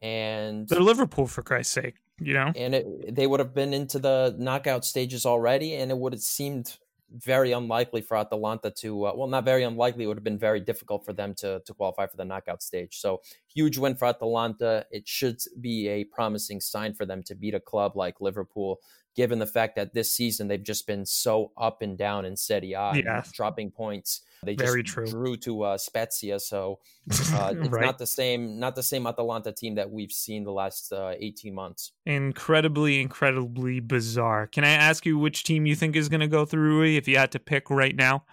And 0.02 0.68
they're 0.68 0.80
Liverpool 0.80 1.28
for 1.28 1.44
Christ's 1.44 1.74
sake, 1.74 1.96
you 2.20 2.34
know. 2.34 2.52
And 2.56 2.76
it, 2.76 3.16
they 3.16 3.28
would 3.28 3.40
have 3.40 3.54
been 3.54 3.74
into 3.74 4.00
the 4.00 4.36
knockout 4.38 4.84
stages 4.84 5.26
already, 5.26 5.76
and 5.76 5.92
it 5.92 5.98
would 5.98 6.14
have 6.14 6.22
seemed 6.22 6.78
very 7.14 7.52
unlikely 7.52 8.02
for 8.02 8.16
Atalanta 8.16 8.72
to, 8.72 9.08
uh, 9.08 9.14
well, 9.16 9.28
not 9.28 9.44
very 9.44 9.64
unlikely. 9.64 10.06
It 10.06 10.08
would 10.08 10.18
have 10.18 10.24
been 10.24 10.40
very 10.40 10.60
difficult 10.60 11.06
for 11.06 11.14
them 11.14 11.36
to 11.36 11.62
to 11.66 11.74
qualify 11.74 12.08
for 12.08 12.18
the 12.18 12.26
knockout 12.26 12.64
stage. 12.64 13.00
So 13.00 13.22
huge 13.54 13.78
win 13.78 13.96
for 13.96 14.06
Atalanta. 14.06 14.86
It 14.92 15.08
should 15.08 15.40
be 15.60 15.88
a 15.88 16.06
promising 16.06 16.62
sign 16.62 16.94
for 16.94 17.06
them 17.06 17.22
to 17.24 17.36
beat 17.36 17.54
a 17.54 17.60
club 17.60 17.96
like 17.96 18.22
Liverpool 18.22 18.80
given 19.15 19.39
the 19.39 19.48
fact 19.48 19.75
that 19.75 19.94
this 19.94 20.12
season 20.12 20.48
they've 20.48 20.63
just 20.63 20.88
been 20.88 21.06
so 21.06 21.51
up 21.58 21.82
and 21.82 21.98
down 21.98 22.25
in 22.25 22.36
Serie 22.36 22.74
A, 22.74 22.94
yeah. 22.96 23.24
dropping 23.34 23.72
points. 23.72 24.22
They 24.44 24.56
just 24.56 24.86
true. 24.86 25.06
drew 25.06 25.38
to 25.38 25.62
uh, 25.62 25.77
Spezia, 25.77 26.39
so 26.39 26.80
uh, 27.12 27.53
it's 27.56 27.70
right. 27.70 27.86
not 27.86 28.00
the 28.00 28.08
same, 28.08 28.60
not 28.60 28.75
the 28.75 28.82
same 28.82 29.06
Atalanta 29.06 29.51
team 29.51 29.75
that 29.75 29.91
we've 29.91 30.12
seen 30.12 30.44
the 30.44 30.51
last 30.51 30.91
uh, 30.91 31.13
eighteen 31.20 31.53
months. 31.53 31.91
Incredibly, 32.08 33.01
incredibly 33.01 33.80
bizarre. 33.80 34.48
Can 34.48 34.63
I 34.63 34.72
ask 34.72 35.06
you 35.06 35.20
which 35.20 35.44
team 35.44 35.68
you 35.68 35.75
think 35.75 35.96
is 35.96 36.10
going 36.10 36.22
to 36.22 36.27
go 36.27 36.46
through? 36.46 36.86
If 36.86 37.08
you 37.08 37.18
had 37.18 37.32
to 37.34 37.39
pick 37.39 37.70
right 37.70 37.96
now. 37.96 38.24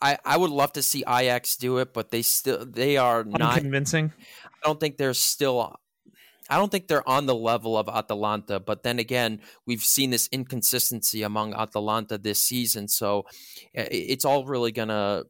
I, 0.00 0.16
I 0.24 0.36
would 0.36 0.50
love 0.50 0.72
to 0.74 0.82
see 0.82 1.00
Ajax 1.08 1.56
do 1.56 1.78
it, 1.78 1.92
but 1.92 2.10
they 2.10 2.22
still 2.22 2.64
they 2.64 2.96
are 2.96 3.24
not 3.24 3.58
convincing. 3.58 4.12
I 4.44 4.66
don't 4.66 4.78
think 4.78 4.96
they're 4.96 5.14
still 5.14 5.78
I 6.48 6.56
don't 6.56 6.70
think 6.70 6.88
they're 6.88 7.08
on 7.08 7.26
the 7.26 7.34
level 7.34 7.76
of 7.76 7.88
Atalanta, 7.88 8.58
but 8.58 8.82
then 8.82 8.98
again, 8.98 9.40
we've 9.66 9.82
seen 9.82 10.10
this 10.10 10.28
inconsistency 10.32 11.22
among 11.22 11.54
Atalanta 11.54 12.16
this 12.16 12.42
season, 12.42 12.88
so 12.88 13.24
it's 13.74 14.24
all 14.24 14.44
really 14.46 14.72
gonna. 14.72 15.24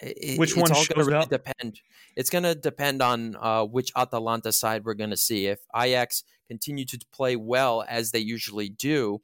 It, 0.00 0.38
which 0.38 0.56
one 0.56 0.72
shows 0.72 0.90
really 0.96 1.14
up? 1.14 1.28
Depend. 1.28 1.80
It's 2.14 2.30
gonna 2.30 2.54
depend 2.54 3.02
on 3.02 3.36
uh, 3.40 3.64
which 3.64 3.90
Atalanta 3.96 4.52
side 4.52 4.84
we're 4.84 4.94
gonna 4.94 5.16
see. 5.16 5.46
If 5.46 5.58
Ajax 5.74 6.22
continue 6.48 6.84
to 6.86 6.98
play 7.12 7.36
well 7.36 7.84
as 7.88 8.12
they 8.12 8.20
usually 8.20 8.68
do, 8.68 9.20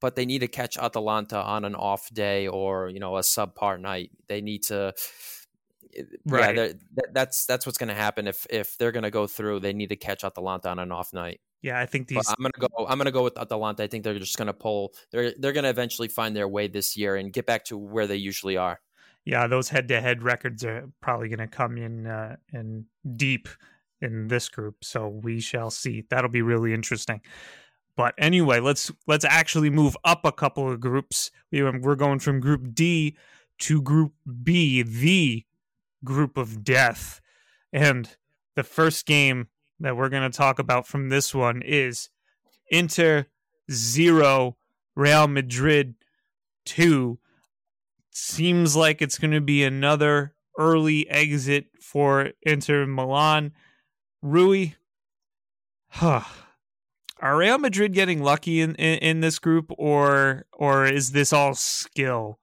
but 0.00 0.16
they 0.16 0.26
need 0.26 0.40
to 0.40 0.48
catch 0.48 0.76
Atalanta 0.78 1.38
on 1.38 1.64
an 1.64 1.74
off 1.74 2.08
day 2.12 2.46
or 2.46 2.88
you 2.88 3.00
know 3.00 3.16
a 3.16 3.20
subpar 3.20 3.80
night. 3.80 4.10
They 4.28 4.40
need 4.40 4.64
to 4.64 4.92
right. 6.24 6.56
yeah, 6.56 6.72
that's 7.12 7.46
that's 7.46 7.66
what's 7.66 7.78
going 7.78 7.88
to 7.88 7.94
happen 7.94 8.26
if 8.26 8.46
if 8.50 8.76
they're 8.78 8.92
going 8.92 9.04
to 9.04 9.10
go 9.10 9.26
through. 9.26 9.60
They 9.60 9.72
need 9.72 9.88
to 9.88 9.96
catch 9.96 10.24
Atalanta 10.24 10.68
on 10.68 10.78
an 10.78 10.92
off 10.92 11.12
night. 11.12 11.40
Yeah, 11.62 11.78
I 11.78 11.86
think 11.86 12.08
these. 12.08 12.16
But 12.16 12.34
I'm 12.38 12.42
gonna 12.42 12.68
go. 12.68 12.86
I'm 12.86 12.98
gonna 12.98 13.10
go 13.10 13.22
with 13.22 13.36
Atalanta. 13.38 13.82
I 13.82 13.86
think 13.86 14.02
they're 14.04 14.18
just 14.18 14.38
gonna 14.38 14.54
pull. 14.54 14.94
They're 15.10 15.34
they're 15.38 15.52
gonna 15.52 15.68
eventually 15.68 16.08
find 16.08 16.34
their 16.34 16.48
way 16.48 16.68
this 16.68 16.96
year 16.96 17.16
and 17.16 17.32
get 17.32 17.44
back 17.44 17.64
to 17.66 17.76
where 17.76 18.06
they 18.06 18.16
usually 18.16 18.56
are. 18.56 18.80
Yeah, 19.26 19.46
those 19.46 19.68
head-to-head 19.68 20.22
records 20.22 20.64
are 20.64 20.88
probably 21.02 21.28
gonna 21.28 21.48
come 21.48 21.76
in 21.76 22.06
uh, 22.06 22.36
in 22.52 22.86
deep 23.16 23.48
in 24.00 24.28
this 24.28 24.48
group. 24.48 24.82
So 24.82 25.08
we 25.08 25.40
shall 25.40 25.70
see. 25.70 26.04
That'll 26.08 26.30
be 26.30 26.42
really 26.42 26.72
interesting. 26.72 27.20
But 27.94 28.14
anyway, 28.16 28.60
let's 28.60 28.90
let's 29.06 29.26
actually 29.26 29.68
move 29.68 29.96
up 30.04 30.24
a 30.24 30.32
couple 30.32 30.70
of 30.70 30.80
groups. 30.80 31.30
We, 31.52 31.62
we're 31.62 31.96
going 31.96 32.20
from 32.20 32.40
Group 32.40 32.74
D 32.74 33.18
to 33.58 33.82
Group 33.82 34.14
B, 34.42 34.82
the 34.82 35.44
group 36.04 36.36
of 36.36 36.64
death. 36.64 37.20
And 37.72 38.16
the 38.56 38.62
first 38.62 39.06
game 39.06 39.48
that 39.78 39.96
we're 39.96 40.08
going 40.08 40.30
to 40.30 40.36
talk 40.36 40.58
about 40.58 40.86
from 40.86 41.08
this 41.08 41.34
one 41.34 41.62
is 41.62 42.10
Inter 42.70 43.26
0, 43.70 44.56
Real 44.94 45.28
Madrid 45.28 45.94
2. 46.66 47.18
Seems 48.10 48.76
like 48.76 49.00
it's 49.00 49.18
going 49.18 49.30
to 49.30 49.40
be 49.40 49.64
another 49.64 50.34
early 50.58 51.08
exit 51.08 51.66
for 51.80 52.32
Inter 52.42 52.86
Milan. 52.86 53.52
Rui, 54.22 54.72
huh. 55.88 56.22
Are 57.20 57.36
Real 57.36 57.58
Madrid 57.58 57.92
getting 57.92 58.22
lucky 58.22 58.60
in, 58.60 58.74
in, 58.76 58.98
in 58.98 59.20
this 59.20 59.38
group, 59.38 59.70
or 59.76 60.46
or 60.52 60.86
is 60.86 61.12
this 61.12 61.34
all 61.34 61.54
skill? 61.54 62.38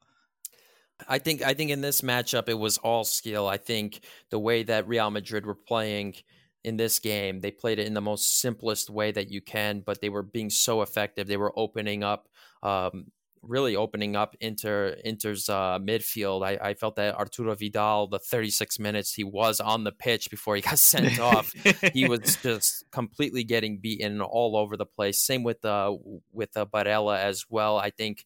I 1.08 1.20
think 1.20 1.42
I 1.42 1.54
think 1.54 1.72
in 1.72 1.82
this 1.82 2.02
matchup 2.02 2.50
it 2.50 2.60
was 2.60 2.78
all 2.78 3.04
skill. 3.04 3.48
I 3.48 3.58
think 3.58 4.02
the 4.30 4.40
way 4.40 4.64
that 4.64 4.88
Real 4.88 5.10
Madrid 5.10 5.46
were 5.46 5.56
playing 5.56 6.16
in 6.64 6.76
this 6.76 7.00
game, 7.00 7.40
they 7.40 7.52
played 7.52 7.80
it 7.80 7.88
in 7.88 7.94
the 7.94 8.02
most 8.02 8.42
simplest 8.42 8.90
way 8.90 9.12
that 9.12 9.32
you 9.32 9.42
can, 9.42 9.80
but 9.80 10.02
they 10.02 10.10
were 10.10 10.24
being 10.24 10.50
so 10.50 10.82
effective. 10.82 11.28
They 11.28 11.38
were 11.38 11.58
opening 11.58 12.04
up, 12.04 12.28
um, 12.62 13.06
really 13.42 13.76
opening 13.76 14.18
up 14.18 14.36
Inter 14.42 14.98
Inter's 15.06 15.48
uh, 15.48 15.80
midfield. 15.80 16.46
I, 16.46 16.70
I, 16.70 16.74
felt 16.74 16.98
that 16.98 17.16
Arturo 17.16 17.56
Vidal, 17.56 18.08
the 18.08 18.20
36 18.20 18.80
minutes 18.80 19.14
he 19.14 19.24
was 19.24 19.62
on 19.62 19.86
the 19.86 19.94
pitch 19.94 20.30
before 20.30 20.58
he 20.58 20.62
got 20.62 20.80
sent 20.94 21.20
off, 21.20 21.54
he 21.94 22.08
was 22.08 22.36
just 22.44 22.84
completely 22.92 23.46
getting 23.46 23.78
beaten 23.78 24.20
all 24.20 24.58
over 24.58 24.76
the 24.76 24.86
place. 24.86 25.20
Same 25.20 25.44
with 25.44 25.64
uh, 25.64 25.96
with 26.34 26.58
uh, 26.58 26.66
Barella 26.66 27.18
as 27.18 27.46
well. 27.50 27.78
I 27.78 27.92
think 27.92 28.26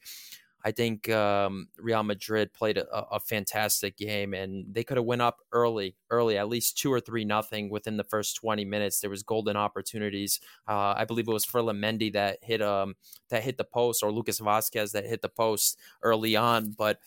I 0.64 0.72
think 0.72 1.10
um, 1.10 1.68
Real 1.78 2.04
Madrid 2.04 2.54
played 2.54 2.78
a, 2.78 2.88
a, 3.12 3.20
fantastic 3.20 3.98
game, 3.98 4.34
and 4.34 4.66
they 4.72 4.84
could 4.84 4.98
have 4.98 5.06
went 5.06 5.22
up 5.22 5.40
early, 5.52 5.96
early, 6.10 6.38
at 6.38 6.50
least 6.50 6.78
two 6.78 6.92
or 6.92 7.00
three 7.00 7.26
nothing 7.26 7.70
within 7.70 7.98
the 7.98 8.04
first 8.04 8.36
twenty 8.36 8.66
minutes. 8.66 9.00
There 9.00 9.10
was 9.10 9.24
golden 9.24 9.58
opportunities. 9.58 10.40
Uh, 10.68 10.94
I 10.96 11.06
believe 11.06 11.28
it 11.28 11.34
was 11.34 11.46
Ferland 11.46 11.84
Mendy 11.84 12.14
that 12.14 12.40
hit 12.42 12.62
um 12.62 12.96
that 13.30 13.44
hit 13.44 13.58
the 13.58 13.64
post, 13.64 14.04
or 14.04 14.12
Lucas 14.12 14.40
Vasquez 14.40 14.92
that 14.92 15.06
hit 15.06 15.22
the 15.22 15.30
post 15.30 15.78
early 16.02 16.36
on, 16.36 16.72
but. 16.72 17.00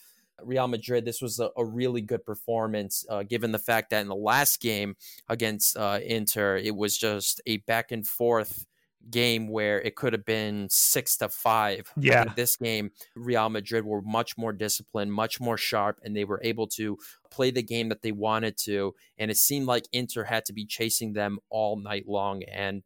Real 0.43 0.67
Madrid, 0.67 1.05
this 1.05 1.21
was 1.21 1.39
a, 1.39 1.49
a 1.55 1.63
really 1.63 2.01
good 2.01 2.25
performance, 2.25 3.05
uh, 3.09 3.23
given 3.23 3.53
the 3.53 3.57
fact 3.57 3.91
that 3.91 4.01
in 4.01 4.09
the 4.09 4.15
last 4.17 4.59
game 4.59 4.97
against 5.29 5.77
uh, 5.77 5.99
Inter, 6.03 6.57
it 6.57 6.75
was 6.75 6.97
just 6.97 7.39
a 7.45 7.55
back 7.59 7.93
and 7.93 8.05
forth 8.05 8.65
game 9.09 9.47
where 9.47 9.81
it 9.81 9.95
could 9.95 10.13
have 10.13 10.25
been 10.25 10.67
six 10.69 11.17
to 11.17 11.29
five. 11.29 11.91
Yeah. 11.97 12.25
this 12.35 12.55
game, 12.57 12.91
Real 13.15 13.49
Madrid 13.49 13.85
were 13.85 14.01
much 14.01 14.37
more 14.37 14.53
disciplined, 14.53 15.13
much 15.13 15.39
more 15.39 15.57
sharp, 15.57 15.99
and 16.03 16.15
they 16.15 16.25
were 16.25 16.41
able 16.43 16.67
to 16.67 16.97
play 17.31 17.51
the 17.51 17.63
game 17.63 17.89
that 17.89 18.01
they 18.01 18.11
wanted 18.11 18.57
to. 18.57 18.93
And 19.17 19.29
it 19.29 19.37
seemed 19.37 19.67
like 19.67 19.85
Inter 19.91 20.23
had 20.23 20.45
to 20.45 20.53
be 20.53 20.65
chasing 20.65 21.13
them 21.13 21.39
all 21.49 21.77
night 21.77 22.07
long. 22.07 22.43
And 22.43 22.83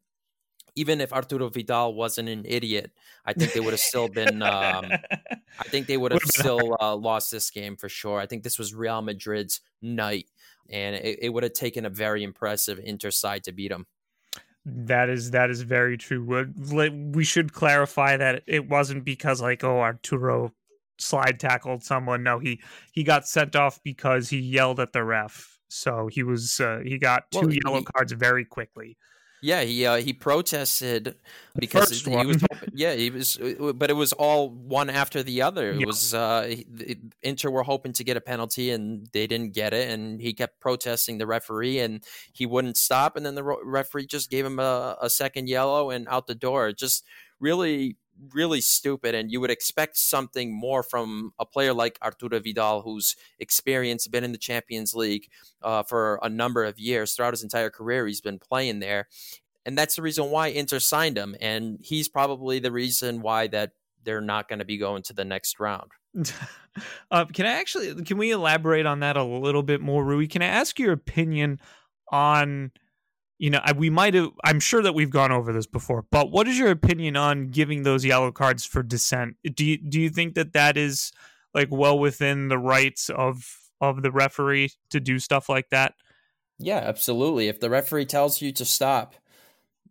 even 0.76 1.00
if 1.00 1.12
Arturo 1.12 1.48
Vidal 1.48 1.94
wasn't 1.94 2.28
an 2.28 2.44
idiot, 2.46 2.92
I 3.24 3.32
think 3.32 3.52
they 3.52 3.60
would 3.60 3.72
have 3.72 3.80
still 3.80 4.08
been. 4.08 4.42
Um, 4.42 4.86
I 5.58 5.64
think 5.64 5.86
they 5.86 5.96
would 5.96 6.12
have 6.12 6.22
still 6.22 6.76
uh, 6.80 6.94
lost 6.96 7.30
this 7.30 7.50
game 7.50 7.76
for 7.76 7.88
sure. 7.88 8.20
I 8.20 8.26
think 8.26 8.42
this 8.42 8.58
was 8.58 8.74
Real 8.74 9.02
Madrid's 9.02 9.60
night, 9.82 10.26
and 10.68 10.96
it, 10.96 11.18
it 11.22 11.28
would 11.30 11.42
have 11.42 11.52
taken 11.52 11.84
a 11.84 11.90
very 11.90 12.22
impressive 12.22 12.78
Inter 12.82 13.10
side 13.10 13.44
to 13.44 13.52
beat 13.52 13.68
them. 13.68 13.86
That 14.66 15.08
is 15.08 15.30
that 15.30 15.50
is 15.50 15.62
very 15.62 15.96
true. 15.96 16.46
We 17.12 17.24
should 17.24 17.52
clarify 17.52 18.16
that 18.18 18.42
it 18.46 18.68
wasn't 18.68 19.04
because 19.04 19.40
like 19.40 19.64
oh 19.64 19.80
Arturo 19.80 20.52
slide 20.98 21.40
tackled 21.40 21.82
someone. 21.82 22.22
No, 22.22 22.38
he 22.38 22.60
he 22.92 23.02
got 23.02 23.26
sent 23.26 23.56
off 23.56 23.80
because 23.82 24.28
he 24.28 24.38
yelled 24.38 24.78
at 24.78 24.92
the 24.92 25.02
ref. 25.02 25.58
So 25.68 26.08
he 26.12 26.22
was 26.22 26.60
uh, 26.60 26.80
he 26.84 26.98
got 26.98 27.30
two 27.30 27.40
well, 27.40 27.52
yellow 27.64 27.78
he, 27.78 27.84
cards 27.84 28.12
very 28.12 28.44
quickly. 28.44 28.96
Yeah, 29.42 29.62
he 29.62 29.86
uh, 29.86 29.96
he 29.96 30.12
protested 30.12 31.16
because 31.58 32.02
he 32.02 32.16
was 32.26 32.44
yeah 32.72 32.92
he 32.92 33.10
was 33.10 33.38
uh, 33.38 33.72
but 33.74 33.90
it 33.90 33.94
was 33.94 34.12
all 34.12 34.50
one 34.50 34.90
after 34.90 35.22
the 35.22 35.42
other. 35.42 35.70
It 35.70 35.80
yeah. 35.80 35.86
was 35.86 36.12
uh, 36.12 36.54
Inter 37.22 37.50
were 37.50 37.62
hoping 37.62 37.92
to 37.94 38.04
get 38.04 38.16
a 38.16 38.20
penalty 38.20 38.70
and 38.70 39.06
they 39.12 39.26
didn't 39.26 39.54
get 39.54 39.72
it, 39.72 39.90
and 39.90 40.20
he 40.20 40.34
kept 40.34 40.60
protesting 40.60 41.18
the 41.18 41.26
referee 41.26 41.78
and 41.78 42.04
he 42.32 42.44
wouldn't 42.44 42.76
stop, 42.76 43.16
and 43.16 43.24
then 43.24 43.34
the 43.34 43.44
referee 43.44 44.06
just 44.06 44.30
gave 44.30 44.44
him 44.44 44.58
a, 44.58 44.96
a 45.00 45.08
second 45.08 45.48
yellow 45.48 45.90
and 45.90 46.06
out 46.08 46.26
the 46.26 46.34
door. 46.34 46.72
Just 46.72 47.04
really 47.38 47.96
really 48.32 48.60
stupid 48.60 49.14
and 49.14 49.30
you 49.30 49.40
would 49.40 49.50
expect 49.50 49.96
something 49.96 50.52
more 50.52 50.82
from 50.82 51.32
a 51.38 51.46
player 51.46 51.72
like 51.72 51.98
Arturo 52.02 52.40
Vidal 52.40 52.82
who's 52.82 53.16
experienced 53.38 54.10
been 54.10 54.24
in 54.24 54.32
the 54.32 54.38
Champions 54.38 54.94
League 54.94 55.28
uh, 55.62 55.82
for 55.82 56.18
a 56.22 56.28
number 56.28 56.64
of 56.64 56.78
years 56.78 57.14
throughout 57.14 57.32
his 57.32 57.42
entire 57.42 57.70
career. 57.70 58.06
He's 58.06 58.20
been 58.20 58.38
playing 58.38 58.80
there 58.80 59.08
and 59.64 59.76
that's 59.76 59.96
the 59.96 60.02
reason 60.02 60.30
why 60.30 60.48
Inter 60.48 60.78
signed 60.78 61.16
him 61.16 61.36
and 61.40 61.78
he's 61.82 62.08
probably 62.08 62.58
the 62.58 62.72
reason 62.72 63.22
why 63.22 63.46
that 63.48 63.72
they're 64.02 64.20
not 64.20 64.48
going 64.48 64.58
to 64.58 64.64
be 64.64 64.78
going 64.78 65.02
to 65.04 65.12
the 65.12 65.24
next 65.24 65.60
round. 65.60 65.90
Uh, 67.10 67.24
can 67.24 67.46
I 67.46 67.54
actually 67.54 68.04
can 68.04 68.16
we 68.16 68.30
elaborate 68.30 68.86
on 68.86 69.00
that 69.00 69.16
a 69.16 69.24
little 69.24 69.64
bit 69.64 69.80
more 69.80 70.04
Rui? 70.04 70.28
Can 70.28 70.40
I 70.40 70.46
ask 70.46 70.78
your 70.78 70.92
opinion 70.92 71.58
on 72.12 72.70
you 73.40 73.48
know, 73.48 73.60
I, 73.64 73.72
we 73.72 73.88
might 73.88 74.12
have, 74.12 74.32
I'm 74.44 74.60
sure 74.60 74.82
that 74.82 74.94
we've 74.94 75.08
gone 75.08 75.32
over 75.32 75.50
this 75.50 75.66
before, 75.66 76.04
but 76.10 76.30
what 76.30 76.46
is 76.46 76.58
your 76.58 76.70
opinion 76.70 77.16
on 77.16 77.48
giving 77.48 77.84
those 77.84 78.04
yellow 78.04 78.30
cards 78.30 78.66
for 78.66 78.82
dissent? 78.82 79.36
Do 79.54 79.64
you, 79.64 79.78
do 79.78 79.98
you 79.98 80.10
think 80.10 80.34
that 80.34 80.52
that 80.52 80.76
is 80.76 81.10
like 81.54 81.68
well 81.70 81.98
within 81.98 82.48
the 82.48 82.58
rights 82.58 83.08
of, 83.08 83.56
of 83.80 84.02
the 84.02 84.12
referee 84.12 84.72
to 84.90 85.00
do 85.00 85.18
stuff 85.18 85.48
like 85.48 85.70
that? 85.70 85.94
Yeah, 86.58 86.80
absolutely. 86.80 87.48
If 87.48 87.60
the 87.60 87.70
referee 87.70 88.04
tells 88.04 88.42
you 88.42 88.52
to 88.52 88.66
stop, 88.66 89.14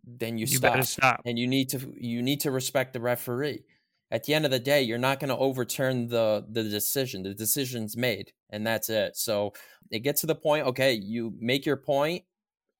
then 0.06 0.38
you, 0.38 0.46
you 0.46 0.58
stop. 0.58 0.84
stop. 0.84 1.22
And 1.24 1.36
you 1.36 1.48
need 1.48 1.70
to, 1.70 1.92
you 1.98 2.22
need 2.22 2.38
to 2.42 2.52
respect 2.52 2.92
the 2.92 3.00
referee. 3.00 3.64
At 4.12 4.24
the 4.24 4.34
end 4.34 4.44
of 4.44 4.52
the 4.52 4.60
day, 4.60 4.82
you're 4.82 4.96
not 4.96 5.18
going 5.18 5.30
to 5.30 5.36
overturn 5.36 6.06
the, 6.06 6.46
the 6.48 6.62
decision. 6.62 7.24
The 7.24 7.34
decision's 7.34 7.96
made 7.96 8.32
and 8.48 8.64
that's 8.64 8.88
it. 8.88 9.16
So 9.16 9.54
it 9.90 10.00
gets 10.00 10.20
to 10.20 10.28
the 10.28 10.36
point, 10.36 10.66
okay, 10.68 10.92
you 10.92 11.34
make 11.40 11.66
your 11.66 11.76
point 11.76 12.22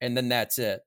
and 0.01 0.17
then 0.17 0.29
that's 0.29 0.59
it. 0.59 0.83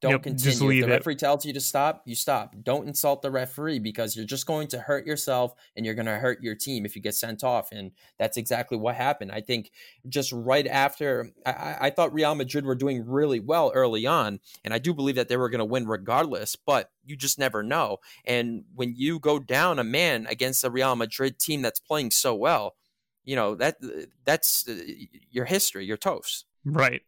Don't 0.00 0.12
yep, 0.12 0.22
continue. 0.22 0.80
If 0.80 0.86
the 0.86 0.90
referee 0.90 1.14
it. 1.14 1.18
tells 1.18 1.44
you 1.44 1.52
to 1.52 1.60
stop, 1.60 2.02
you 2.06 2.14
stop. 2.14 2.54
Don't 2.62 2.88
insult 2.88 3.20
the 3.20 3.30
referee 3.30 3.80
because 3.80 4.16
you're 4.16 4.24
just 4.24 4.46
going 4.46 4.68
to 4.68 4.78
hurt 4.78 5.06
yourself 5.06 5.54
and 5.76 5.84
you're 5.84 5.94
going 5.94 6.06
to 6.06 6.16
hurt 6.16 6.42
your 6.42 6.54
team 6.54 6.86
if 6.86 6.96
you 6.96 7.02
get 7.02 7.14
sent 7.14 7.44
off. 7.44 7.70
And 7.70 7.92
that's 8.18 8.38
exactly 8.38 8.78
what 8.78 8.94
happened. 8.94 9.30
I 9.30 9.42
think 9.42 9.70
just 10.08 10.32
right 10.32 10.66
after, 10.66 11.30
I, 11.44 11.76
I 11.80 11.90
thought 11.90 12.14
Real 12.14 12.34
Madrid 12.34 12.64
were 12.64 12.74
doing 12.74 13.06
really 13.06 13.40
well 13.40 13.72
early 13.74 14.06
on, 14.06 14.40
and 14.64 14.72
I 14.72 14.78
do 14.78 14.94
believe 14.94 15.16
that 15.16 15.28
they 15.28 15.36
were 15.36 15.50
going 15.50 15.58
to 15.58 15.66
win 15.66 15.86
regardless. 15.86 16.56
But 16.56 16.90
you 17.04 17.14
just 17.14 17.38
never 17.38 17.62
know. 17.62 17.98
And 18.24 18.64
when 18.74 18.94
you 18.96 19.18
go 19.18 19.38
down 19.38 19.78
a 19.78 19.84
man 19.84 20.26
against 20.30 20.64
a 20.64 20.70
Real 20.70 20.96
Madrid 20.96 21.38
team 21.38 21.60
that's 21.60 21.78
playing 21.78 22.12
so 22.12 22.34
well, 22.34 22.74
you 23.22 23.36
know 23.36 23.54
that 23.56 23.76
that's 24.24 24.66
uh, 24.66 24.76
your 25.30 25.44
history, 25.44 25.84
your 25.84 25.98
toast. 25.98 26.46
Right. 26.64 27.02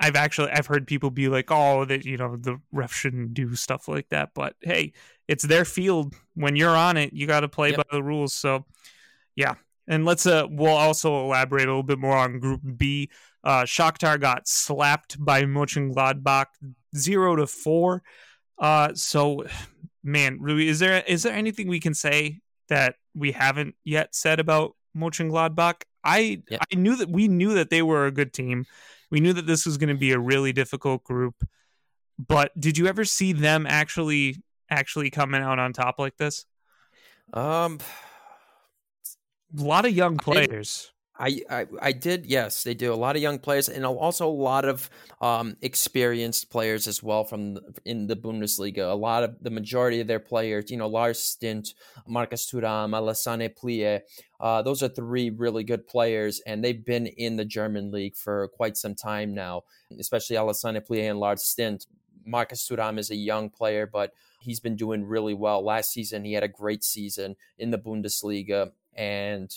I've 0.00 0.16
actually 0.16 0.50
I've 0.50 0.66
heard 0.66 0.86
people 0.86 1.10
be 1.10 1.28
like, 1.28 1.50
"Oh, 1.50 1.84
that 1.84 2.04
you 2.04 2.16
know 2.16 2.36
the 2.36 2.60
ref 2.72 2.92
shouldn't 2.92 3.34
do 3.34 3.54
stuff 3.54 3.88
like 3.88 4.08
that," 4.10 4.30
but 4.34 4.54
hey, 4.60 4.92
it's 5.28 5.44
their 5.44 5.64
field. 5.64 6.14
When 6.34 6.56
you're 6.56 6.76
on 6.76 6.96
it, 6.96 7.12
you 7.12 7.26
got 7.26 7.40
to 7.40 7.48
play 7.48 7.70
yep. 7.70 7.78
by 7.78 7.84
the 7.92 8.02
rules. 8.02 8.34
So, 8.34 8.64
yeah. 9.36 9.54
And 9.86 10.04
let's 10.04 10.26
uh, 10.26 10.46
we'll 10.48 10.72
also 10.72 11.24
elaborate 11.24 11.66
a 11.66 11.70
little 11.70 11.82
bit 11.82 11.98
more 11.98 12.16
on 12.16 12.38
Group 12.38 12.62
B. 12.76 13.10
Uh, 13.42 13.62
Shakhtar 13.64 14.18
got 14.18 14.48
slapped 14.48 15.22
by 15.22 15.42
Mönchengladbach 15.42 16.46
zero 16.96 17.36
to 17.36 17.46
four. 17.46 18.02
Uh, 18.58 18.94
so, 18.94 19.44
man, 20.02 20.38
Rui, 20.40 20.66
is 20.66 20.78
there 20.78 21.04
is 21.06 21.22
there 21.22 21.34
anything 21.34 21.68
we 21.68 21.80
can 21.80 21.92
say 21.94 22.40
that 22.68 22.96
we 23.14 23.32
haven't 23.32 23.74
yet 23.84 24.14
said 24.14 24.40
about 24.40 24.74
Mönchengladbach? 24.96 25.82
I 26.02 26.42
yep. 26.48 26.62
I 26.72 26.76
knew 26.76 26.96
that 26.96 27.10
we 27.10 27.28
knew 27.28 27.54
that 27.54 27.68
they 27.68 27.82
were 27.82 28.06
a 28.06 28.10
good 28.10 28.32
team. 28.32 28.64
We 29.10 29.20
knew 29.20 29.32
that 29.32 29.46
this 29.46 29.66
was 29.66 29.76
going 29.76 29.88
to 29.90 29.98
be 29.98 30.12
a 30.12 30.18
really 30.18 30.52
difficult 30.52 31.04
group, 31.04 31.34
but 32.18 32.52
did 32.58 32.78
you 32.78 32.86
ever 32.86 33.04
see 33.04 33.32
them 33.32 33.66
actually 33.68 34.42
actually 34.70 35.10
coming 35.10 35.42
out 35.42 35.58
on 35.58 35.72
top 35.72 35.98
like 35.98 36.16
this? 36.16 36.46
Um, 37.32 37.78
a 39.58 39.62
lot 39.62 39.84
of 39.84 39.92
young 39.92 40.16
players. 40.16 40.92
I, 41.16 41.42
I, 41.48 41.66
I 41.80 41.92
did 41.92 42.26
yes 42.26 42.64
they 42.64 42.74
do. 42.74 42.92
A 42.92 42.96
lot 42.96 43.14
of 43.14 43.22
young 43.22 43.38
players 43.38 43.68
and 43.68 43.86
also 43.86 44.28
a 44.28 44.30
lot 44.30 44.64
of 44.64 44.90
um, 45.20 45.56
experienced 45.62 46.50
players 46.50 46.88
as 46.88 47.02
well 47.02 47.24
from 47.24 47.54
the, 47.54 47.62
in 47.84 48.06
the 48.08 48.16
Bundesliga. 48.16 48.90
A 48.90 48.94
lot 48.94 49.22
of 49.22 49.36
the 49.40 49.50
majority 49.50 50.00
of 50.00 50.06
their 50.06 50.18
players 50.18 50.70
you 50.70 50.76
know 50.76 50.88
Lars 50.88 51.20
Stindl 51.20 51.74
Marcus 52.06 52.50
Thuram 52.50 52.90
Alassane 52.90 53.54
Pléa 53.54 54.00
uh, 54.40 54.62
those 54.62 54.82
are 54.82 54.88
three 54.88 55.30
really 55.30 55.62
good 55.62 55.86
players 55.86 56.40
and 56.46 56.64
they've 56.64 56.84
been 56.84 57.06
in 57.06 57.36
the 57.36 57.44
German 57.44 57.90
league 57.92 58.16
for 58.16 58.48
quite 58.48 58.76
some 58.76 58.94
time 58.94 59.34
now 59.34 59.62
especially 59.98 60.36
Alassane 60.36 60.84
Pléa 60.84 61.10
and 61.10 61.20
Lars 61.20 61.42
Stindl 61.42 61.86
Marcus 62.26 62.68
Thuram 62.68 62.98
is 62.98 63.10
a 63.10 63.16
young 63.16 63.50
player 63.50 63.86
but 63.86 64.12
he's 64.40 64.60
been 64.60 64.76
doing 64.76 65.04
really 65.04 65.34
well. 65.34 65.64
Last 65.64 65.92
season 65.92 66.24
he 66.24 66.32
had 66.32 66.42
a 66.42 66.48
great 66.48 66.84
season 66.84 67.36
in 67.58 67.70
the 67.70 67.78
Bundesliga 67.78 68.72
and 68.94 69.54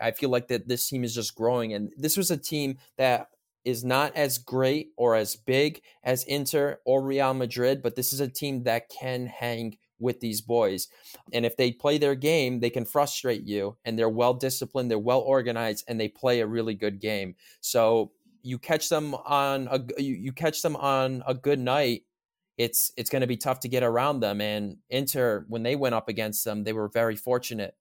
I 0.00 0.12
feel 0.12 0.30
like 0.30 0.48
that 0.48 0.68
this 0.68 0.88
team 0.88 1.04
is 1.04 1.14
just 1.14 1.34
growing, 1.34 1.72
and 1.72 1.92
this 1.96 2.16
was 2.16 2.30
a 2.30 2.36
team 2.36 2.78
that 2.98 3.28
is 3.64 3.84
not 3.84 4.16
as 4.16 4.38
great 4.38 4.88
or 4.96 5.14
as 5.14 5.36
big 5.36 5.82
as 6.02 6.24
Inter 6.24 6.80
or 6.84 7.02
Real 7.02 7.34
Madrid, 7.34 7.82
but 7.82 7.94
this 7.94 8.12
is 8.12 8.20
a 8.20 8.28
team 8.28 8.62
that 8.62 8.88
can 8.88 9.26
hang 9.26 9.76
with 9.98 10.20
these 10.20 10.40
boys. 10.40 10.88
And 11.32 11.44
if 11.44 11.58
they 11.58 11.72
play 11.72 11.98
their 11.98 12.14
game, 12.14 12.60
they 12.60 12.70
can 12.70 12.86
frustrate 12.86 13.44
you, 13.44 13.76
and 13.84 13.98
they're 13.98 14.08
well 14.08 14.34
disciplined, 14.34 14.90
they're 14.90 14.98
well 14.98 15.20
organized, 15.20 15.84
and 15.88 16.00
they 16.00 16.08
play 16.08 16.40
a 16.40 16.46
really 16.46 16.74
good 16.74 17.00
game. 17.00 17.36
So 17.60 18.12
you 18.42 18.58
catch 18.58 18.88
them 18.88 19.14
on 19.14 19.68
a 19.70 20.00
you, 20.00 20.32
catch 20.32 20.62
them 20.62 20.76
on 20.76 21.22
a 21.26 21.34
good 21.34 21.58
night 21.58 22.04
it's 22.56 22.92
it's 22.96 23.08
going 23.08 23.20
to 23.20 23.26
be 23.26 23.36
tough 23.38 23.60
to 23.60 23.68
get 23.68 23.82
around 23.82 24.20
them 24.20 24.40
and 24.40 24.76
Inter 24.90 25.44
when 25.48 25.62
they 25.62 25.76
went 25.76 25.94
up 25.94 26.08
against 26.08 26.44
them 26.44 26.64
they 26.64 26.72
were 26.72 26.88
very 26.88 27.16
fortunate 27.16 27.74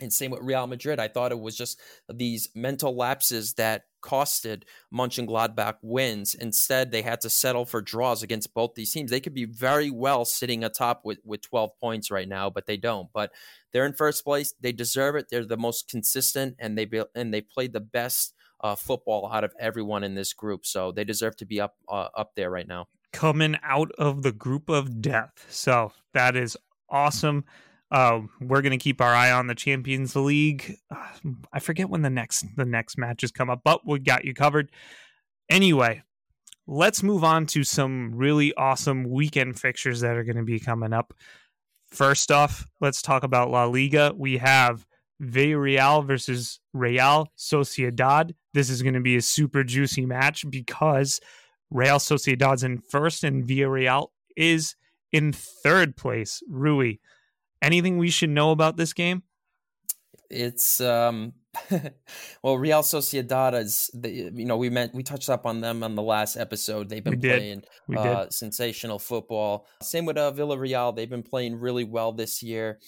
and 0.00 0.12
same 0.12 0.30
with 0.30 0.40
Real 0.42 0.66
Madrid. 0.66 0.98
I 0.98 1.08
thought 1.08 1.32
it 1.32 1.40
was 1.40 1.56
just 1.56 1.80
these 2.12 2.48
mental 2.54 2.96
lapses 2.96 3.54
that 3.54 3.84
costed 4.02 4.64
Mönchengladbach 4.92 5.76
wins. 5.82 6.34
Instead, 6.34 6.90
they 6.90 7.02
had 7.02 7.20
to 7.22 7.30
settle 7.30 7.64
for 7.64 7.80
draws 7.80 8.22
against 8.22 8.52
both 8.52 8.74
these 8.74 8.92
teams. 8.92 9.10
They 9.10 9.20
could 9.20 9.34
be 9.34 9.46
very 9.46 9.90
well 9.90 10.24
sitting 10.24 10.62
atop 10.62 11.02
with, 11.04 11.18
with 11.24 11.42
12 11.42 11.70
points 11.80 12.10
right 12.10 12.28
now, 12.28 12.50
but 12.50 12.66
they 12.66 12.76
don't. 12.76 13.08
But 13.12 13.32
they're 13.72 13.86
in 13.86 13.94
first 13.94 14.24
place. 14.24 14.52
They 14.60 14.72
deserve 14.72 15.16
it. 15.16 15.26
They're 15.30 15.46
the 15.46 15.56
most 15.56 15.88
consistent, 15.88 16.56
and 16.58 16.76
they 16.76 16.84
be, 16.84 17.02
and 17.14 17.32
they 17.32 17.40
played 17.40 17.72
the 17.72 17.80
best 17.80 18.34
uh, 18.60 18.74
football 18.74 19.30
out 19.32 19.44
of 19.44 19.52
everyone 19.58 20.04
in 20.04 20.14
this 20.14 20.32
group. 20.32 20.66
So 20.66 20.92
they 20.92 21.04
deserve 21.04 21.36
to 21.38 21.46
be 21.46 21.60
up 21.60 21.74
uh, 21.88 22.08
up 22.14 22.32
there 22.36 22.50
right 22.50 22.68
now. 22.68 22.86
Coming 23.12 23.56
out 23.62 23.90
of 23.92 24.22
the 24.22 24.32
group 24.32 24.68
of 24.68 25.00
death. 25.00 25.46
So 25.48 25.92
that 26.12 26.36
is 26.36 26.56
awesome. 26.88 27.44
Uh, 27.90 28.22
we're 28.40 28.62
going 28.62 28.72
to 28.72 28.82
keep 28.82 29.00
our 29.00 29.14
eye 29.14 29.30
on 29.30 29.46
the 29.46 29.54
Champions 29.54 30.16
League. 30.16 30.76
Uh, 30.90 31.30
I 31.52 31.60
forget 31.60 31.88
when 31.88 32.02
the 32.02 32.10
next 32.10 32.44
the 32.56 32.64
next 32.64 32.98
matches 32.98 33.30
come 33.30 33.50
up, 33.50 33.60
but 33.64 33.86
we 33.86 33.98
got 33.98 34.24
you 34.24 34.34
covered. 34.34 34.70
Anyway, 35.48 36.02
let's 36.66 37.02
move 37.02 37.24
on 37.24 37.46
to 37.46 37.62
some 37.62 38.14
really 38.14 38.54
awesome 38.54 39.08
weekend 39.10 39.60
fixtures 39.60 40.00
that 40.00 40.16
are 40.16 40.24
going 40.24 40.36
to 40.36 40.42
be 40.44 40.58
coming 40.58 40.92
up. 40.92 41.14
First 41.90 42.32
off, 42.32 42.66
let's 42.80 43.02
talk 43.02 43.22
about 43.22 43.50
La 43.50 43.64
Liga. 43.64 44.12
We 44.16 44.38
have 44.38 44.86
Villarreal 45.22 46.04
versus 46.06 46.60
Real 46.72 47.28
Sociedad. 47.38 48.32
This 48.52 48.70
is 48.70 48.82
going 48.82 48.94
to 48.94 49.00
be 49.00 49.16
a 49.16 49.22
super 49.22 49.62
juicy 49.62 50.06
match 50.06 50.44
because 50.50 51.20
Real 51.70 51.98
Sociedad's 51.98 52.64
in 52.64 52.78
first 52.78 53.24
and 53.24 53.44
Villarreal 53.44 54.08
is 54.36 54.74
in 55.12 55.32
third 55.32 55.96
place. 55.96 56.42
Rui, 56.48 56.94
anything 57.64 57.98
we 57.98 58.10
should 58.10 58.30
know 58.30 58.50
about 58.50 58.76
this 58.76 58.92
game? 58.92 59.22
It's 60.30 60.80
um 60.80 61.32
well, 62.42 62.58
Real 62.58 62.82
Sociedad 62.82 63.54
is 63.54 63.90
the, 63.94 64.10
you 64.10 64.44
know 64.44 64.56
we 64.56 64.70
meant 64.70 64.94
we 64.94 65.02
touched 65.02 65.30
up 65.30 65.46
on 65.46 65.60
them 65.60 65.82
on 65.82 65.94
the 65.94 66.02
last 66.02 66.36
episode. 66.36 66.88
They've 66.88 67.04
been 67.04 67.20
playing 67.20 67.62
uh, 67.96 68.26
sensational 68.30 68.98
football. 68.98 69.66
Same 69.82 70.04
with 70.04 70.18
uh, 70.18 70.32
Villarreal. 70.32 70.94
They've 70.94 71.08
been 71.08 71.22
playing 71.22 71.60
really 71.60 71.84
well 71.84 72.12
this 72.12 72.42
year, 72.42 72.80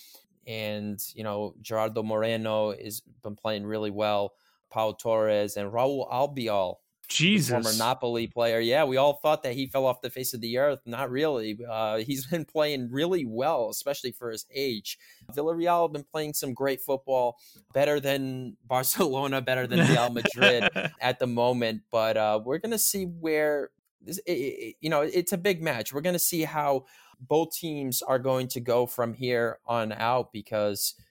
and 0.47 1.01
you 1.15 1.23
know 1.23 1.55
Gerardo 1.62 2.03
Moreno 2.03 2.73
has 2.73 3.03
been 3.23 3.37
playing 3.37 3.65
really 3.65 3.91
well. 3.91 4.33
Pau 4.71 4.93
Torres 4.93 5.57
and 5.57 5.73
Raul 5.73 6.11
Albiol 6.11 6.77
Jesus. 7.09 7.51
former 7.51 7.73
Napoli 7.77 8.27
player. 8.27 8.61
Yeah, 8.61 8.85
we 8.85 8.97
all 8.97 9.14
thought 9.14 9.42
that 9.42 9.55
he 9.55 9.66
fell 9.66 9.87
off 9.87 10.01
the 10.01 10.11
face 10.11 10.35
of 10.35 10.40
the 10.40 10.59
earth. 10.59 10.81
Not 10.87 11.11
really. 11.11 11.59
Uh, 11.69 11.99
he's 11.99 12.27
been 12.27 12.45
playing 12.45 12.90
really 12.90 13.25
well, 13.25 13.69
especially 13.71 14.12
for 14.12 14.31
his 14.31 14.47
age. 14.55 14.99
Villarreal 15.33 15.85
have 15.85 15.92
been 15.92 16.05
playing 16.05 16.35
some 16.35 16.55
great 16.55 16.81
football, 16.81 17.38
better 17.73 18.01
than 18.01 18.57
Barcelona, 18.66 19.40
better 19.40 19.66
than 19.66 19.88
Real 19.88 20.11
Madrid 20.11 20.69
at 21.01 21.19
the 21.19 21.27
moment. 21.27 21.83
But 21.90 22.16
uh, 22.16 22.40
we're 22.45 22.59
going 22.59 22.73
to 22.73 22.79
see 22.79 23.05
where, 23.05 23.71
it, 24.07 24.21
it, 24.27 24.77
you 24.81 24.90
know, 24.90 25.03
it's 25.03 25.33
a 25.33 25.38
big 25.38 25.62
match. 25.62 25.92
We're 25.92 26.01
going 26.01 26.14
to 26.14 26.19
see 26.19 26.42
how 26.42 26.87
both 27.21 27.53
teams 27.53 28.03
are 28.03 28.19
going 28.19 28.49
to 28.49 28.61
go 28.61 28.87
from 28.87 29.14
here 29.14 29.59
on 29.66 29.92
out 29.92 30.33
because– 30.33 30.95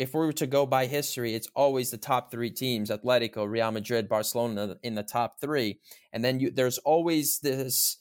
if 0.00 0.14
we 0.14 0.20
were 0.20 0.32
to 0.32 0.46
go 0.46 0.64
by 0.64 0.86
history, 0.86 1.34
it's 1.34 1.48
always 1.54 1.90
the 1.90 1.98
top 1.98 2.30
three 2.30 2.50
teams: 2.50 2.90
Atletico, 2.90 3.48
Real 3.48 3.70
Madrid, 3.70 4.08
Barcelona 4.08 4.76
in 4.82 4.94
the 4.94 5.02
top 5.02 5.38
three, 5.40 5.78
and 6.14 6.24
then 6.24 6.40
you, 6.40 6.50
there's 6.50 6.78
always 6.78 7.38
this, 7.40 7.98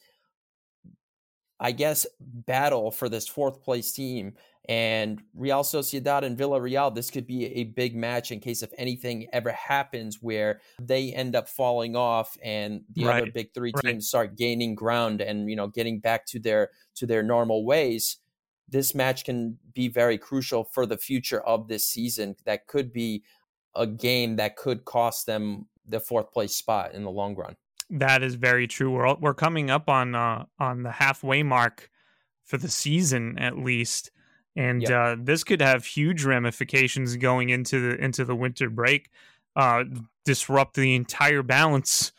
I 1.59 1.73
guess, 1.73 2.07
battle 2.21 2.89
for 2.89 3.09
this 3.09 3.27
fourth 3.27 3.61
place 3.61 3.91
team. 3.91 4.33
And 4.69 5.21
Real 5.33 5.63
Sociedad 5.63 6.23
and 6.23 6.37
Villarreal, 6.37 6.93
this 6.93 7.09
could 7.09 7.27
be 7.27 7.47
a 7.47 7.63
big 7.65 7.95
match 7.95 8.31
in 8.31 8.39
case 8.39 8.61
if 8.61 8.71
anything 8.77 9.27
ever 9.33 9.51
happens 9.51 10.19
where 10.21 10.61
they 10.79 11.11
end 11.11 11.35
up 11.35 11.49
falling 11.49 11.97
off 11.97 12.37
and 12.41 12.81
the 12.93 13.05
right. 13.05 13.23
other 13.23 13.31
big 13.31 13.53
three 13.53 13.73
teams 13.73 13.83
right. 13.83 14.03
start 14.03 14.37
gaining 14.37 14.73
ground 14.73 15.21
and 15.21 15.49
you 15.49 15.55
know 15.55 15.67
getting 15.67 15.99
back 15.99 16.25
to 16.27 16.39
their 16.39 16.69
to 16.95 17.05
their 17.05 17.23
normal 17.23 17.65
ways 17.65 18.19
this 18.69 18.93
match 18.93 19.25
can 19.25 19.57
be 19.73 19.87
very 19.87 20.17
crucial 20.17 20.63
for 20.63 20.85
the 20.85 20.97
future 20.97 21.41
of 21.41 21.67
this 21.67 21.85
season. 21.85 22.35
That 22.45 22.67
could 22.67 22.93
be 22.93 23.23
a 23.75 23.87
game 23.87 24.35
that 24.37 24.55
could 24.55 24.85
cost 24.85 25.25
them 25.25 25.67
the 25.85 25.99
fourth 25.99 26.31
place 26.31 26.55
spot 26.55 26.93
in 26.93 27.03
the 27.03 27.11
long 27.11 27.35
run. 27.35 27.55
That 27.89 28.21
is 28.21 28.35
very 28.35 28.67
true. 28.67 28.91
We're 28.91 29.15
we're 29.15 29.33
coming 29.33 29.69
up 29.69 29.89
on 29.89 30.13
uh, 30.13 30.45
on 30.59 30.83
the 30.83 30.91
halfway 30.91 31.41
mark 31.41 31.89
for 32.45 32.57
the 32.57 32.69
season 32.69 33.37
at 33.39 33.57
least, 33.57 34.11
and 34.55 34.83
yep. 34.83 34.91
uh, 34.91 35.15
this 35.19 35.43
could 35.43 35.61
have 35.61 35.85
huge 35.85 36.23
ramifications 36.23 37.15
going 37.17 37.49
into 37.49 37.79
the 37.79 38.03
into 38.03 38.25
the 38.25 38.35
winter 38.35 38.69
break. 38.69 39.09
Uh, 39.55 39.83
disrupt 40.23 40.75
the 40.75 40.93
entire 40.93 41.41
balance, 41.41 42.11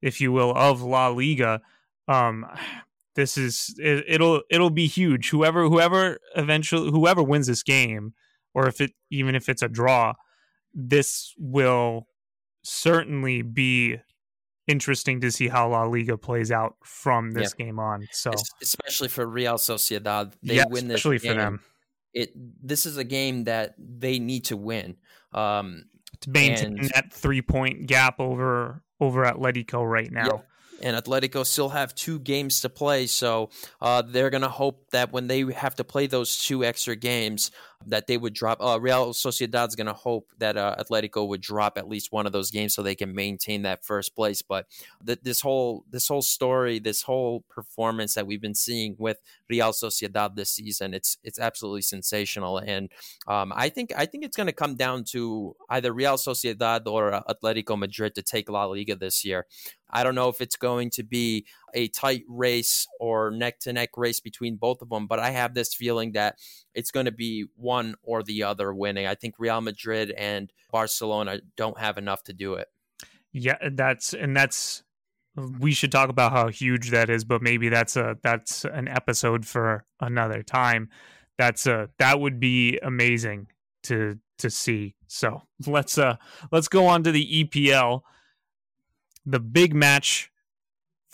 if 0.00 0.20
you 0.20 0.30
will, 0.30 0.52
of 0.54 0.82
La 0.82 1.08
Liga. 1.08 1.60
Um, 2.06 2.46
this 3.16 3.36
is 3.36 3.74
it, 3.78 4.20
will 4.20 4.42
it'll 4.50 4.70
be 4.70 4.86
huge. 4.86 5.30
Whoever 5.30 5.68
whoever 5.68 6.18
eventually 6.36 6.90
whoever 6.90 7.22
wins 7.22 7.48
this 7.48 7.62
game, 7.62 8.14
or 8.54 8.68
if 8.68 8.80
it 8.80 8.92
even 9.10 9.34
if 9.34 9.48
it's 9.48 9.62
a 9.62 9.68
draw, 9.68 10.12
this 10.72 11.34
will 11.38 12.06
certainly 12.62 13.42
be 13.42 13.96
interesting 14.68 15.20
to 15.22 15.30
see 15.30 15.48
how 15.48 15.70
La 15.70 15.84
Liga 15.84 16.16
plays 16.16 16.52
out 16.52 16.76
from 16.84 17.32
this 17.32 17.54
yeah. 17.58 17.66
game 17.66 17.78
on. 17.78 18.06
So 18.12 18.32
especially 18.62 19.08
for 19.08 19.26
Real 19.26 19.54
Sociedad, 19.54 20.34
they 20.42 20.56
yeah, 20.56 20.66
win 20.68 20.88
this 20.88 20.96
especially 20.96 21.18
game. 21.18 21.32
for 21.32 21.38
them. 21.38 21.60
It 22.12 22.32
this 22.62 22.86
is 22.86 22.96
a 22.98 23.04
game 23.04 23.44
that 23.44 23.74
they 23.78 24.18
need 24.18 24.44
to 24.46 24.56
win. 24.56 24.96
Um, 25.32 25.86
to 26.20 26.30
maintain 26.30 26.78
and, 26.78 26.90
that 26.94 27.12
three 27.12 27.42
point 27.42 27.86
gap 27.86 28.20
over 28.20 28.82
over 29.00 29.24
Atletico 29.24 29.88
right 29.88 30.10
now. 30.12 30.26
Yeah 30.26 30.40
and 30.82 30.96
Atletico 30.96 31.44
still 31.44 31.70
have 31.70 31.94
two 31.94 32.18
games 32.18 32.60
to 32.60 32.68
play. 32.68 33.06
So 33.06 33.50
uh, 33.80 34.02
they're 34.02 34.30
going 34.30 34.42
to 34.42 34.48
hope 34.48 34.90
that 34.90 35.12
when 35.12 35.26
they 35.26 35.42
have 35.52 35.74
to 35.76 35.84
play 35.84 36.06
those 36.06 36.38
two 36.38 36.64
extra 36.64 36.96
games, 36.96 37.50
that 37.86 38.06
they 38.06 38.16
would 38.16 38.34
drop. 38.34 38.60
Uh, 38.60 38.78
Real 38.80 39.12
Sociedad's 39.12 39.76
going 39.76 39.86
to 39.86 39.92
hope 39.92 40.28
that 40.38 40.56
uh, 40.56 40.76
Atletico 40.78 41.26
would 41.28 41.40
drop 41.40 41.78
at 41.78 41.88
least 41.88 42.12
one 42.12 42.26
of 42.26 42.32
those 42.32 42.50
games 42.50 42.74
so 42.74 42.82
they 42.82 42.94
can 42.94 43.14
maintain 43.14 43.62
that 43.62 43.84
first 43.84 44.14
place. 44.14 44.42
But 44.42 44.66
th- 45.06 45.20
this 45.22 45.40
whole 45.40 45.84
this 45.90 46.08
whole 46.08 46.22
story, 46.22 46.78
this 46.78 47.02
whole 47.02 47.44
performance 47.48 48.14
that 48.14 48.26
we've 48.26 48.40
been 48.40 48.54
seeing 48.54 48.96
with 48.98 49.18
Real 49.48 49.72
Sociedad 49.72 50.34
this 50.34 50.50
season, 50.50 50.94
it's 50.94 51.18
it's 51.22 51.38
absolutely 51.38 51.82
sensational. 51.82 52.58
And 52.58 52.90
um, 53.28 53.52
I 53.54 53.68
think 53.68 53.92
I 53.96 54.06
think 54.06 54.24
it's 54.24 54.36
going 54.36 54.48
to 54.48 54.52
come 54.52 54.74
down 54.74 55.04
to 55.12 55.54
either 55.70 55.92
Real 55.92 56.16
Sociedad 56.16 56.86
or 56.86 57.14
uh, 57.14 57.22
Atletico 57.28 57.78
Madrid 57.78 58.14
to 58.16 58.22
take 58.22 58.50
La 58.50 58.64
Liga 58.64 58.96
this 58.96 59.24
year. 59.24 59.46
I 59.90 60.02
don't 60.02 60.14
know 60.16 60.28
if 60.28 60.40
it's 60.40 60.56
going 60.56 60.90
to 60.90 61.04
be 61.04 61.46
a 61.76 61.88
tight 61.88 62.24
race 62.26 62.88
or 62.98 63.30
neck 63.30 63.60
to 63.60 63.72
neck 63.72 63.90
race 63.96 64.18
between 64.18 64.56
both 64.56 64.80
of 64.80 64.88
them, 64.88 65.06
but 65.06 65.20
I 65.20 65.30
have 65.30 65.52
this 65.52 65.74
feeling 65.74 66.12
that 66.12 66.38
it's 66.74 66.90
going 66.90 67.04
to 67.04 67.12
be 67.12 67.44
one 67.54 67.94
or 68.02 68.22
the 68.22 68.42
other 68.44 68.72
winning. 68.74 69.06
I 69.06 69.14
think 69.14 69.34
Real 69.38 69.60
Madrid 69.60 70.10
and 70.10 70.50
Barcelona 70.72 71.40
don't 71.54 71.78
have 71.78 71.98
enough 71.98 72.24
to 72.24 72.32
do 72.32 72.54
it. 72.54 72.68
Yeah, 73.30 73.58
that's 73.72 74.14
and 74.14 74.34
that's 74.34 74.82
we 75.36 75.72
should 75.72 75.92
talk 75.92 76.08
about 76.08 76.32
how 76.32 76.48
huge 76.48 76.90
that 76.90 77.10
is, 77.10 77.24
but 77.24 77.42
maybe 77.42 77.68
that's 77.68 77.94
a 77.94 78.16
that's 78.22 78.64
an 78.64 78.88
episode 78.88 79.46
for 79.46 79.84
another 80.00 80.42
time. 80.42 80.88
That's 81.36 81.66
a 81.66 81.90
that 81.98 82.20
would 82.20 82.40
be 82.40 82.78
amazing 82.78 83.48
to 83.84 84.18
to 84.38 84.48
see. 84.48 84.94
So 85.08 85.42
let's 85.66 85.98
uh 85.98 86.16
let's 86.50 86.68
go 86.68 86.86
on 86.86 87.02
to 87.02 87.12
the 87.12 87.44
EPL. 87.44 88.00
The 89.26 89.40
big 89.40 89.74
match 89.74 90.30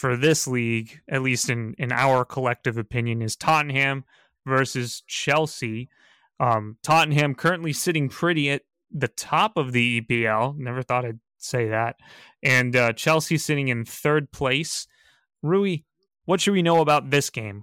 for 0.02 0.16
this 0.16 0.48
league, 0.48 1.00
at 1.08 1.22
least 1.22 1.48
in 1.48 1.76
in 1.78 1.92
our 1.92 2.24
collective 2.24 2.76
opinion, 2.76 3.22
is 3.22 3.36
Tottenham 3.36 4.02
versus 4.44 5.04
Chelsea. 5.06 5.88
Um, 6.40 6.76
Tottenham 6.82 7.36
currently 7.36 7.72
sitting 7.72 8.08
pretty 8.08 8.50
at 8.50 8.62
the 8.90 9.06
top 9.06 9.56
of 9.56 9.70
the 9.70 10.00
EPL. 10.00 10.58
Never 10.58 10.82
thought 10.82 11.04
I'd 11.04 11.20
say 11.38 11.68
that. 11.68 12.00
And 12.42 12.74
uh, 12.74 12.94
Chelsea 12.94 13.38
sitting 13.38 13.68
in 13.68 13.84
third 13.84 14.32
place. 14.32 14.88
Rui, 15.40 15.84
what 16.24 16.40
should 16.40 16.54
we 16.54 16.62
know 16.62 16.80
about 16.80 17.10
this 17.10 17.30
game? 17.30 17.62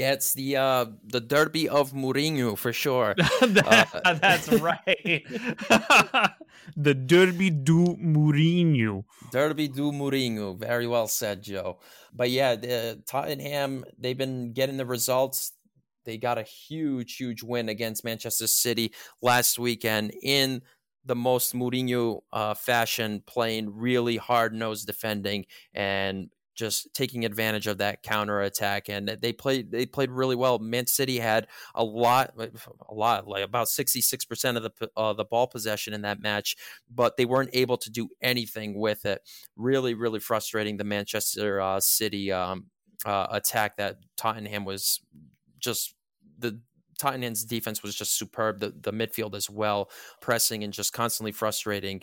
Yeah, 0.00 0.12
it's 0.12 0.32
the 0.32 0.56
uh, 0.56 0.86
the 1.04 1.20
Derby 1.20 1.68
of 1.68 1.92
Mourinho 1.92 2.56
for 2.56 2.72
sure. 2.72 3.14
that, 3.42 4.00
uh, 4.02 4.14
that's 4.14 4.48
right. 4.68 5.26
the 6.74 6.94
Derby 6.94 7.50
do 7.50 7.98
Mourinho. 8.00 9.04
Derby 9.30 9.68
do 9.68 9.92
Mourinho. 9.92 10.58
Very 10.58 10.86
well 10.86 11.06
said, 11.06 11.42
Joe. 11.42 11.80
But 12.14 12.30
yeah, 12.30 12.56
the 12.56 13.02
Tottenham 13.06 13.84
they've 13.98 14.16
been 14.16 14.54
getting 14.54 14.78
the 14.78 14.86
results. 14.86 15.52
They 16.06 16.16
got 16.16 16.38
a 16.38 16.44
huge, 16.44 17.16
huge 17.16 17.42
win 17.42 17.68
against 17.68 18.02
Manchester 18.02 18.46
City 18.46 18.94
last 19.20 19.58
weekend 19.58 20.14
in 20.22 20.62
the 21.04 21.14
most 21.14 21.54
Mourinho 21.54 22.22
uh, 22.32 22.54
fashion, 22.54 23.22
playing 23.26 23.76
really 23.76 24.16
hard 24.16 24.54
nosed 24.54 24.86
defending 24.86 25.44
and 25.74 26.30
just 26.54 26.92
taking 26.94 27.24
advantage 27.24 27.66
of 27.66 27.78
that 27.78 28.02
counter 28.02 28.40
attack 28.40 28.88
and 28.88 29.08
they 29.08 29.32
played 29.32 29.70
they 29.70 29.86
played 29.86 30.10
really 30.10 30.36
well 30.36 30.58
man 30.58 30.86
city 30.86 31.18
had 31.18 31.46
a 31.74 31.84
lot 31.84 32.34
a 32.36 32.94
lot 32.94 33.26
like 33.26 33.44
about 33.44 33.66
66% 33.66 34.56
of 34.56 34.62
the 34.62 34.90
uh, 34.96 35.12
the 35.12 35.24
ball 35.24 35.46
possession 35.46 35.94
in 35.94 36.02
that 36.02 36.20
match 36.20 36.56
but 36.92 37.16
they 37.16 37.24
weren't 37.24 37.50
able 37.52 37.76
to 37.76 37.90
do 37.90 38.08
anything 38.20 38.78
with 38.78 39.04
it 39.06 39.22
really 39.56 39.94
really 39.94 40.20
frustrating 40.20 40.76
the 40.76 40.84
manchester 40.84 41.60
uh, 41.60 41.80
city 41.80 42.32
um, 42.32 42.66
uh, 43.04 43.26
attack 43.30 43.76
that 43.76 43.98
tottenham 44.16 44.64
was 44.64 45.00
just 45.58 45.94
the 46.38 46.60
Tottenham's 47.00 47.44
defense 47.44 47.82
was 47.82 47.94
just 47.94 48.18
superb. 48.18 48.60
The 48.60 48.74
the 48.78 48.92
midfield 48.92 49.34
as 49.34 49.48
well, 49.48 49.90
pressing 50.20 50.62
and 50.62 50.72
just 50.72 50.92
constantly 50.92 51.32
frustrating 51.32 52.02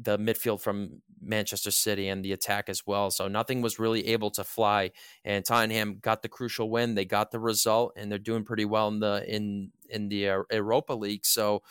the 0.00 0.18
midfield 0.18 0.60
from 0.60 1.02
Manchester 1.20 1.70
City 1.70 2.08
and 2.08 2.24
the 2.24 2.32
attack 2.32 2.68
as 2.68 2.86
well. 2.86 3.10
So 3.10 3.28
nothing 3.28 3.60
was 3.60 3.78
really 3.78 4.08
able 4.08 4.30
to 4.32 4.44
fly. 4.44 4.92
And 5.24 5.44
Tottenham 5.44 5.98
got 6.00 6.22
the 6.22 6.28
crucial 6.28 6.70
win. 6.70 6.94
They 6.94 7.04
got 7.04 7.30
the 7.30 7.40
result, 7.40 7.92
and 7.96 8.10
they're 8.10 8.18
doing 8.18 8.44
pretty 8.44 8.64
well 8.64 8.88
in 8.88 9.00
the 9.00 9.24
in 9.28 9.72
in 9.88 10.08
the 10.08 10.28
uh, 10.28 10.42
Europa 10.50 10.94
League. 10.94 11.26
So 11.26 11.62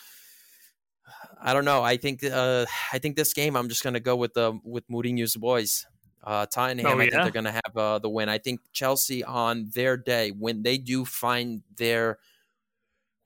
I 1.42 1.54
don't 1.54 1.66
know. 1.66 1.82
I 1.82 1.98
think 1.98 2.24
uh, 2.24 2.66
I 2.94 3.00
think 3.00 3.16
this 3.16 3.34
game 3.34 3.56
I'm 3.56 3.70
just 3.70 3.84
going 3.84 3.96
to 3.96 4.00
go 4.00 4.16
with 4.16 4.34
the 4.34 4.60
with 4.64 4.88
Mourinho's 4.90 5.36
boys. 5.36 5.86
Uh, 6.22 6.46
Tottenham, 6.46 6.86
oh, 6.86 6.90
yeah? 6.90 6.96
I 6.96 7.10
think 7.10 7.14
they're 7.14 7.32
going 7.32 7.46
to 7.46 7.52
have 7.52 7.78
uh, 7.78 8.00
the 8.00 8.10
win. 8.10 8.28
I 8.28 8.40
think 8.40 8.60
Chelsea 8.74 9.24
on 9.24 9.70
their 9.74 9.96
day 9.96 10.32
when 10.32 10.64
they 10.64 10.78
do 10.78 11.06
find 11.06 11.64
their 11.78 12.20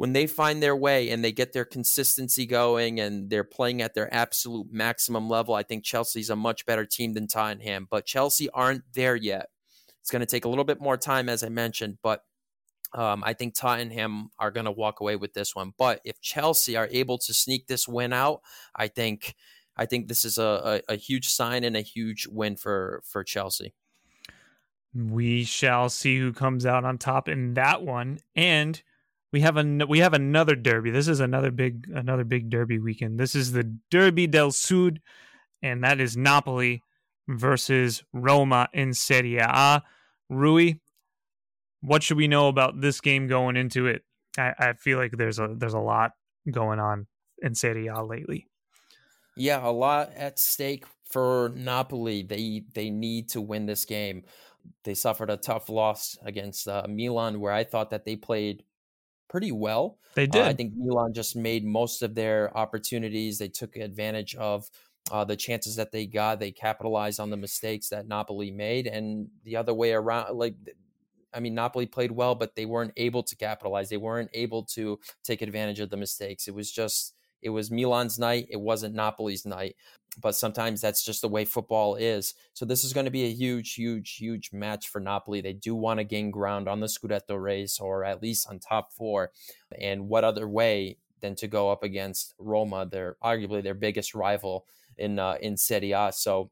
when 0.04 0.12
they 0.12 0.28
find 0.28 0.62
their 0.62 0.76
way 0.76 1.12
and 1.12 1.24
they 1.24 1.32
get 1.32 1.54
their 1.54 1.63
consistency 1.63 2.46
going 2.46 3.00
and 3.00 3.30
they're 3.30 3.46
playing 3.46 3.82
at 3.82 3.94
their 3.94 4.13
absolute 4.13 4.68
maximum 4.70 5.30
level, 5.30 5.56
I 5.56 5.63
think 5.63 5.86
Chelsea's 5.86 6.30
a 6.30 6.36
much 6.36 6.66
better 6.66 6.86
team 6.86 7.13
than 7.13 7.26
Tottenham. 7.26 7.88
But 7.89 8.06
Chelsea 8.06 8.50
aren't 8.50 8.84
there 8.94 9.16
yet. 9.16 9.48
It's 10.02 10.12
going 10.12 10.20
to 10.20 10.26
take 10.26 10.44
a 10.44 10.50
little 10.50 10.66
bit 10.66 10.82
more 10.82 10.98
time, 10.98 11.30
as 11.30 11.42
I 11.42 11.48
mentioned, 11.48 12.00
but 12.04 12.26
um, 12.92 13.24
I 13.26 13.32
think 13.32 13.56
Tottenham 13.56 14.32
are 14.38 14.52
going 14.52 14.66
to 14.66 14.72
walk 14.72 15.00
away 15.00 15.16
with 15.16 15.34
this 15.34 15.56
one. 15.56 15.72
But 15.78 16.02
if 16.04 16.20
Chelsea 16.20 16.76
are 16.76 16.89
able 16.92 17.18
to 17.20 17.34
sneak 17.34 17.68
this 17.68 17.88
win 17.88 18.12
out, 18.12 18.42
I 18.76 18.89
think 18.89 19.36
I 19.78 19.86
think 19.86 20.10
this 20.10 20.26
is 20.26 20.38
a, 20.38 20.82
a, 20.89 20.96
a 20.96 20.96
huge 20.98 21.30
sign 21.30 21.63
and 21.63 21.78
a 21.78 21.82
huge 21.82 22.28
win 22.28 22.58
for 22.58 23.04
for 23.06 23.24
Chelsea. 23.24 23.74
We 24.94 25.46
shall 25.46 25.88
see 25.88 26.20
who 26.20 26.34
comes 26.34 26.66
out 26.66 26.84
on 26.84 26.98
top 26.98 27.30
in 27.30 27.54
that 27.54 27.84
one, 27.84 28.20
and 28.36 28.84
we 29.34 29.41
have 29.41 29.58
a 29.58 29.86
we 29.89 30.00
have 30.00 30.13
another 30.13 30.56
derby. 30.56 30.91
This 30.91 31.08
is 31.08 31.19
another 31.19 31.50
big 31.50 31.89
another 31.93 32.24
big 32.24 32.50
derby 32.52 32.78
weekend. 32.78 33.19
This 33.19 33.34
is 33.34 33.52
the 33.52 33.63
Derby 33.89 34.28
del 34.28 34.52
Sud, 34.52 35.02
and 35.62 35.84
that 35.84 36.00
is 36.00 36.15
Napoli 36.15 36.84
versus 37.28 38.04
Roma 38.13 38.69
in 38.74 38.93
Serie 38.93 39.39
A. 39.39 39.82
Rui, 40.30 40.76
what 41.82 42.04
should 42.04 42.17
we 42.17 42.28
know 42.28 42.48
about 42.48 42.80
this 42.80 43.02
game 43.02 43.28
going 43.28 43.58
into 43.58 43.88
it? 43.88 44.04
I, 44.38 44.54
I 44.58 44.74
feel 44.74 45.00
like 45.00 45.13
there's 45.17 45.39
a 45.39 45.56
there's 45.58 45.74
a 45.74 45.80
lot 45.80 46.12
going 46.50 46.80
on 46.80 47.08
in 47.41 47.56
Serie 47.56 47.88
A 47.88 48.04
lately. 48.04 48.46
Yeah, 49.36 49.67
a 49.67 49.72
lot 49.72 50.12
at 50.15 50.38
stake 50.38 50.86
for 51.10 51.52
Napoli. 51.56 52.22
They 52.22 52.65
they 52.76 52.91
need 52.91 53.30
to 53.30 53.41
win 53.41 53.65
this 53.65 53.86
game. 53.86 54.26
They 54.84 54.93
suffered 54.93 55.32
a 55.32 55.38
tough 55.38 55.69
loss 55.69 56.17
against 56.24 56.67
uh, 56.67 56.86
Milan, 56.88 57.39
where 57.39 57.52
I 57.52 57.63
thought 57.63 57.89
that 57.89 58.06
they 58.06 58.15
played 58.15 58.63
pretty 59.34 59.52
well. 59.52 59.98
They 60.13 60.28
did. 60.28 60.43
Uh, 60.43 60.46
I 60.46 60.54
think 60.54 60.74
Milan 60.78 61.12
just 61.12 61.36
made 61.36 61.65
most 61.65 62.04
of 62.04 62.13
their 62.13 62.56
opportunities. 62.56 63.39
They 63.39 63.48
took 63.48 63.76
advantage 63.76 64.36
of 64.36 64.69
uh, 65.10 65.26
the 65.26 65.36
chances 65.36 65.76
that 65.78 65.91
they 65.91 66.06
got. 66.06 66.39
They 66.39 66.52
capitalized 66.52 67.19
on 67.19 67.32
the 67.32 67.38
mistakes 67.38 67.89
that 67.89 68.08
Napoli 68.08 68.52
made, 68.52 68.86
and 68.86 69.30
the 69.43 69.56
other 69.56 69.74
way 69.74 69.91
around. 69.91 70.38
Like 70.38 70.54
I 71.34 71.39
mean, 71.39 71.56
Napoli 71.56 71.88
played 71.88 72.12
well, 72.12 72.36
but 72.36 72.56
they 72.56 72.67
weren't 72.67 72.93
able 72.96 73.24
to 73.24 73.36
capitalize. 73.36 73.89
They 73.89 73.98
weren't 73.98 74.30
able 74.36 74.65
to 74.76 75.00
take 75.24 75.41
advantage 75.41 75.80
of 75.80 75.89
the 75.89 75.98
mistakes. 75.98 76.48
It 76.48 76.54
was 76.54 76.72
just, 76.72 77.15
it 77.43 77.49
was 77.49 77.71
Milan's 77.71 78.17
night. 78.17 78.47
It 78.49 78.60
wasn't 78.60 78.95
Napoli's 78.95 79.45
night. 79.45 79.75
But 80.21 80.36
sometimes 80.36 80.79
that's 80.79 81.03
just 81.03 81.21
the 81.21 81.27
way 81.27 81.43
football 81.43 81.95
is. 81.95 82.36
So 82.53 82.65
this 82.65 82.84
is 82.84 82.93
going 82.93 83.06
to 83.06 83.12
be 83.12 83.23
a 83.23 83.34
huge, 83.34 83.73
huge, 83.73 84.15
huge 84.15 84.51
match 84.53 84.88
for 84.89 84.99
Napoli. 84.99 85.41
They 85.41 85.53
do 85.53 85.73
want 85.73 85.99
to 85.99 86.03
gain 86.03 86.29
ground 86.29 86.69
on 86.69 86.79
the 86.79 86.88
Scudetto 86.88 87.41
race 87.41 87.79
or 87.79 88.03
at 88.03 88.21
least 88.21 88.47
on 88.47 88.60
top 88.60 88.93
four. 88.93 89.32
And 89.79 90.08
what 90.08 90.23
other 90.23 90.47
way 90.47 90.97
than 91.21 91.36
to 91.36 91.47
go 91.47 91.71
up 91.71 91.82
against 91.82 92.36
Roma, 92.38 92.86
their 92.86 93.17
arguably 93.23 93.63
their 93.63 93.73
biggest 93.73 94.13
rival 94.13 94.65
in 94.97 95.17
uh, 95.17 95.38
in 95.41 95.58
Serie 95.58 95.93
A. 95.93 96.12
So 96.13 96.51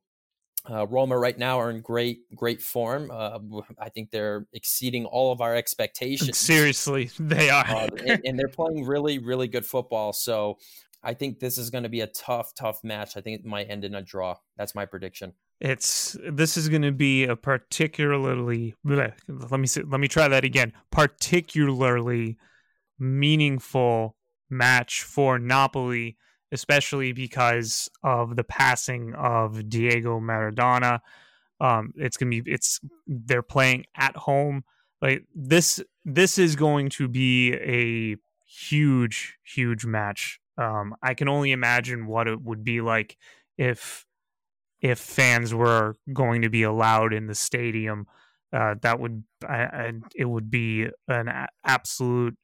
uh, 0.70 0.86
Roma 0.88 1.18
right 1.18 1.38
now 1.38 1.60
are 1.60 1.70
in 1.70 1.82
great, 1.82 2.34
great 2.36 2.62
form. 2.62 3.10
Uh, 3.12 3.40
I 3.80 3.90
think 3.90 4.12
they're 4.12 4.46
exceeding 4.54 5.06
all 5.06 5.32
of 5.32 5.42
our 5.42 5.56
expectations. 5.56 6.38
Seriously, 6.38 7.10
they 7.20 7.50
are, 7.50 7.66
uh, 7.66 7.88
and, 8.06 8.22
and, 8.26 8.40
they're 8.40 8.48
playing 8.48 8.86
really, 8.86 9.18
really 9.18 9.48
good 9.48 9.66
football. 9.66 10.14
So 10.14 10.60
I 11.04 11.14
think 11.14 11.40
this 11.40 11.58
is 11.58 11.70
going 11.70 11.84
to 11.84 11.90
be 11.90 12.02
a 12.02 12.08
tough, 12.08 12.54
tough 12.54 12.84
match. 12.84 13.18
I 13.18 13.22
think 13.22 13.40
it 13.40 13.46
might 13.46 13.70
end 13.70 13.86
in 13.86 13.96
a 13.96 14.02
draw. 14.02 14.38
That's 14.58 14.76
my 14.76 14.86
prediction. 14.86 15.34
It's 15.60 16.18
this 16.28 16.58
is 16.58 16.70
going 16.70 16.82
to 16.82 16.92
be 16.92 17.26
a 17.26 17.36
particularly 17.36 18.74
bleh, 18.86 19.14
let 19.28 19.60
me 19.60 19.68
see, 19.68 19.84
let 19.84 20.00
me 20.00 20.08
try 20.08 20.28
that 20.28 20.44
again. 20.44 20.74
Particularly 20.90 22.38
meaningful 22.98 24.16
match 24.50 25.04
for 25.04 25.38
Napoli 25.38 26.18
especially 26.52 27.14
because 27.14 27.90
of 28.04 28.36
the 28.36 28.44
passing 28.44 29.14
of 29.16 29.70
Diego 29.70 30.20
Maradona. 30.20 31.00
Um, 31.60 31.94
it's 31.96 32.18
gonna 32.18 32.30
be 32.30 32.44
it's 32.46 32.80
they're 33.08 33.44
playing 33.44 33.86
at 33.96 34.16
home. 34.16 34.64
Like 35.02 35.26
this, 35.34 35.80
this 36.06 36.38
is 36.38 36.56
going 36.56 36.90
to 36.92 37.08
be 37.08 37.54
a 37.54 38.18
huge, 38.46 39.38
huge 39.44 39.86
match. 39.86 40.40
Um, 40.58 40.96
I 41.02 41.14
can 41.14 41.28
only 41.28 41.52
imagine 41.52 42.06
what 42.06 42.28
it 42.28 42.42
would 42.42 42.64
be 42.64 42.82
like 42.82 43.18
if 43.58 44.06
if 44.82 45.00
fans 45.00 45.54
were 45.54 45.96
going 46.12 46.42
to 46.42 46.50
be 46.50 46.64
allowed 46.64 47.14
in 47.14 47.28
the 47.28 47.36
stadium. 47.36 48.08
Uh, 48.52 48.76
that 48.82 49.00
would 49.00 49.24
I, 49.48 49.64
I, 49.64 49.92
it 50.16 50.26
would 50.26 50.52
be 50.52 50.88
an 51.08 51.28
a- 51.28 51.48
absolute 51.64 52.38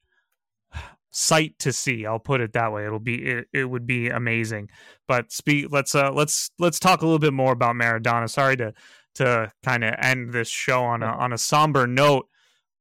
sight 1.10 1.58
to 1.58 1.72
see 1.72 2.04
i'll 2.04 2.18
put 2.18 2.40
it 2.40 2.52
that 2.52 2.72
way. 2.72 2.84
It'll 2.84 2.98
be 2.98 3.24
it, 3.24 3.48
it 3.52 3.64
would 3.64 3.86
be 3.86 4.08
amazing. 4.08 4.68
But 5.06 5.32
speak 5.32 5.68
let's 5.70 5.94
uh 5.94 6.12
let's 6.12 6.50
let's 6.58 6.78
talk 6.78 7.02
a 7.02 7.04
little 7.04 7.18
bit 7.18 7.32
more 7.32 7.52
about 7.52 7.76
maradona. 7.76 8.28
Sorry 8.28 8.56
to 8.56 8.74
to 9.16 9.50
kind 9.64 9.84
of 9.84 9.94
end 10.00 10.32
this 10.32 10.48
show 10.48 10.84
on 10.84 11.02
a 11.02 11.06
on 11.06 11.32
a 11.32 11.38
somber 11.38 11.86
note 11.86 12.28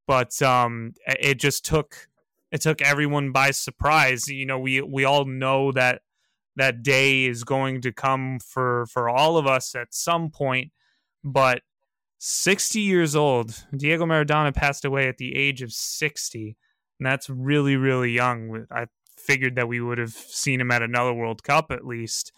but 0.08 0.40
um 0.42 0.94
it 1.06 1.40
just 1.40 1.66
took 1.66 2.08
it 2.52 2.62
took 2.62 2.82
everyone 2.82 3.32
by 3.32 3.52
surprise. 3.52 4.28
You 4.28 4.46
know 4.46 4.60
we 4.60 4.82
we 4.82 5.06
all 5.06 5.26
know 5.26 5.72
that 5.72 6.02
that 6.56 6.82
day 6.82 7.26
is 7.26 7.44
going 7.44 7.82
to 7.82 7.92
come 7.92 8.40
for 8.40 8.88
for 8.88 9.10
all 9.10 9.38
of 9.38 9.48
us 9.48 9.76
at 9.76 9.94
some 9.94 10.30
point 10.30 10.72
but 11.24 11.62
60 12.20 12.82
years 12.82 13.16
old 13.16 13.66
diego 13.76 14.06
maradona 14.06 14.54
passed 14.54 14.84
away 14.84 15.08
at 15.08 15.18
the 15.18 15.36
age 15.36 15.62
of 15.62 15.72
60 15.72 16.58
and 17.00 17.06
that's 17.06 17.30
really 17.30 17.76
really 17.76 18.12
young. 18.12 18.66
I 18.72 18.88
figured 19.18 19.56
that 19.56 19.68
we 19.68 19.82
would 19.82 19.98
have 19.98 20.14
seen 20.14 20.62
him 20.62 20.72
at 20.72 20.82
another 20.82 21.14
World 21.14 21.44
Cup 21.44 21.72
at 21.72 21.86
least. 21.86 22.32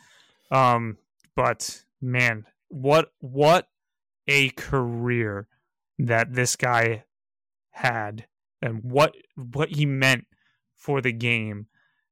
Um, 0.51 0.97
but 1.35 1.83
man, 2.01 2.45
what 2.69 3.11
what 3.19 3.67
a 4.27 4.49
career 4.49 5.47
that 5.97 6.33
this 6.33 6.55
guy 6.55 7.03
had, 7.71 8.25
and 8.61 8.83
what 8.83 9.13
what 9.35 9.69
he 9.69 9.85
meant 9.85 10.25
for 10.75 11.01
the 11.01 11.11
game. 11.11 11.67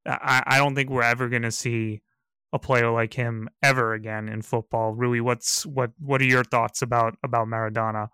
I, 0.05 0.43
I 0.45 0.57
don't 0.57 0.75
think 0.75 0.89
we're 0.89 1.01
ever 1.03 1.27
going 1.27 1.41
to 1.41 1.51
see 1.51 2.01
a 2.53 2.59
player 2.59 2.89
like 2.91 3.13
him 3.13 3.49
ever 3.61 3.93
again 3.93 4.29
in 4.29 4.41
football. 4.41 4.93
Rui, 4.93 5.19
what's 5.19 5.65
what 5.65 5.91
what 5.99 6.21
are 6.21 6.25
your 6.25 6.43
thoughts 6.43 6.81
about 6.81 7.17
about 7.23 7.47
Maradona? 7.47 8.09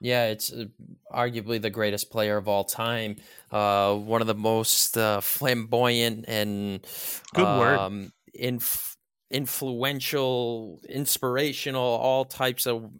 Yeah, 0.00 0.26
it's 0.26 0.52
uh, 0.52 0.66
arguably 1.12 1.60
the 1.60 1.70
greatest 1.70 2.10
player 2.10 2.36
of 2.36 2.48
all 2.48 2.64
time. 2.64 3.16
Uh, 3.50 3.94
one 3.94 4.20
of 4.20 4.26
the 4.26 4.34
most 4.34 4.96
uh, 4.96 5.20
flamboyant 5.20 6.26
and 6.28 6.86
good 7.34 7.44
um, 7.44 7.58
word, 7.58 8.10
inf- 8.34 8.96
influential, 9.30 10.80
inspirational, 10.88 11.82
all 11.82 12.24
types 12.24 12.66
of 12.66 12.90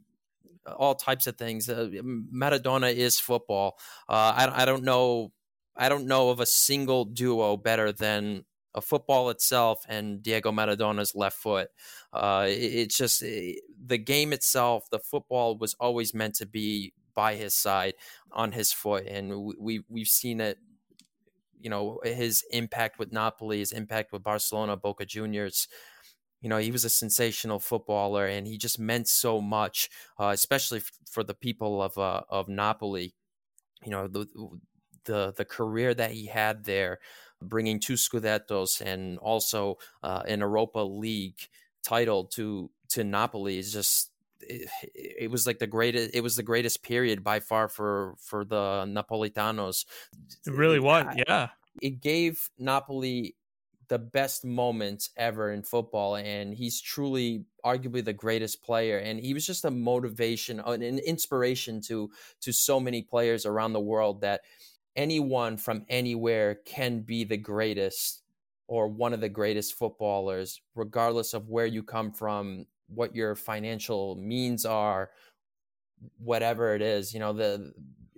all 0.66 0.94
types 0.94 1.26
of 1.26 1.36
things. 1.36 1.68
Uh, 1.68 1.88
Maradona 2.34 2.92
is 2.92 3.20
football. 3.20 3.78
Uh, 4.08 4.32
I, 4.36 4.62
I 4.62 4.64
don't 4.64 4.82
know. 4.82 5.32
I 5.76 5.88
don't 5.88 6.06
know 6.06 6.30
of 6.30 6.40
a 6.40 6.46
single 6.46 7.04
duo 7.04 7.56
better 7.56 7.92
than 7.92 8.44
a 8.76 8.82
football 8.82 9.30
itself 9.30 9.84
and 9.88 10.22
Diego 10.22 10.52
Maradona's 10.52 11.14
left 11.16 11.38
foot. 11.38 11.70
Uh, 12.12 12.46
it, 12.48 12.52
it's 12.52 12.96
just 12.96 13.22
it, 13.22 13.62
the 13.86 13.98
game 13.98 14.32
itself, 14.32 14.88
the 14.90 15.00
football 15.00 15.58
was 15.58 15.74
always 15.80 16.14
meant 16.14 16.36
to 16.36 16.46
be 16.46 16.92
by 17.14 17.34
his 17.34 17.54
side 17.54 17.94
on 18.32 18.52
his 18.52 18.72
foot, 18.72 19.06
and 19.06 19.54
we 19.58 19.82
we've 19.88 20.08
seen 20.08 20.40
it. 20.40 20.58
You 21.58 21.70
know 21.70 22.00
his 22.04 22.44
impact 22.50 22.98
with 22.98 23.12
Napoli, 23.12 23.58
his 23.60 23.72
impact 23.72 24.12
with 24.12 24.22
Barcelona, 24.22 24.76
Boca 24.76 25.06
Juniors. 25.06 25.68
You 26.42 26.50
know 26.50 26.58
he 26.58 26.70
was 26.72 26.84
a 26.84 26.90
sensational 26.90 27.60
footballer, 27.60 28.26
and 28.26 28.46
he 28.46 28.58
just 28.58 28.78
meant 28.78 29.08
so 29.08 29.40
much, 29.40 29.88
uh, 30.20 30.28
especially 30.34 30.78
f- 30.78 30.90
for 31.10 31.24
the 31.24 31.34
people 31.34 31.82
of 31.82 31.98
uh, 31.98 32.22
of 32.30 32.48
Napoli. 32.48 33.14
You 33.84 33.90
know 33.92 34.08
the 34.08 34.26
the 35.04 35.32
the 35.36 35.44
career 35.44 35.94
that 35.94 36.12
he 36.12 36.26
had 36.26 36.64
there, 36.64 36.98
bringing 37.42 37.80
two 37.80 37.94
Scudettos 37.94 38.80
and 38.80 39.18
also 39.18 39.78
uh, 40.02 40.22
an 40.26 40.40
Europa 40.40 40.80
League 40.80 41.48
title 41.84 42.24
to 42.24 42.70
to 42.88 43.04
Napoli 43.04 43.58
is 43.58 43.72
just 43.72 44.10
it, 44.40 44.68
it, 44.94 45.30
was 45.30 45.46
like 45.46 45.58
the 45.58 45.66
greatest 45.66 46.14
it 46.14 46.22
was 46.22 46.36
the 46.36 46.42
greatest 46.42 46.82
period 46.82 47.24
by 47.24 47.40
far 47.40 47.68
for 47.68 48.14
for 48.18 48.44
the 48.44 48.84
Napolitanos. 48.86 49.84
It 50.46 50.52
really 50.52 50.80
was, 50.80 51.06
yeah. 51.28 51.48
It 51.82 52.00
gave 52.00 52.48
Napoli 52.58 53.34
the 53.88 53.98
best 53.98 54.44
moments 54.44 55.10
ever 55.16 55.52
in 55.52 55.62
football 55.62 56.16
and 56.16 56.54
he's 56.54 56.80
truly 56.80 57.44
arguably 57.64 58.04
the 58.04 58.12
greatest 58.12 58.62
player 58.62 58.98
and 58.98 59.20
he 59.20 59.32
was 59.32 59.46
just 59.46 59.64
a 59.64 59.70
motivation 59.70 60.60
an 60.60 60.82
inspiration 60.82 61.80
to 61.80 62.10
to 62.40 62.52
so 62.52 62.80
many 62.80 63.02
players 63.02 63.46
around 63.46 63.72
the 63.72 63.80
world 63.80 64.22
that 64.22 64.40
anyone 64.96 65.56
from 65.56 65.84
anywhere 65.88 66.56
can 66.66 67.00
be 67.00 67.24
the 67.24 67.36
greatest 67.36 68.22
or 68.68 68.88
one 68.88 69.12
of 69.12 69.20
the 69.20 69.28
greatest 69.28 69.74
footballers 69.74 70.60
regardless 70.74 71.34
of 71.34 71.48
where 71.48 71.66
you 71.66 71.82
come 71.82 72.12
from 72.12 72.66
what 72.88 73.14
your 73.14 73.34
financial 73.34 74.16
means 74.16 74.64
are 74.64 75.10
whatever 76.18 76.74
it 76.74 76.82
is 76.82 77.12
you 77.12 77.20
know 77.20 77.32
the 77.32 77.72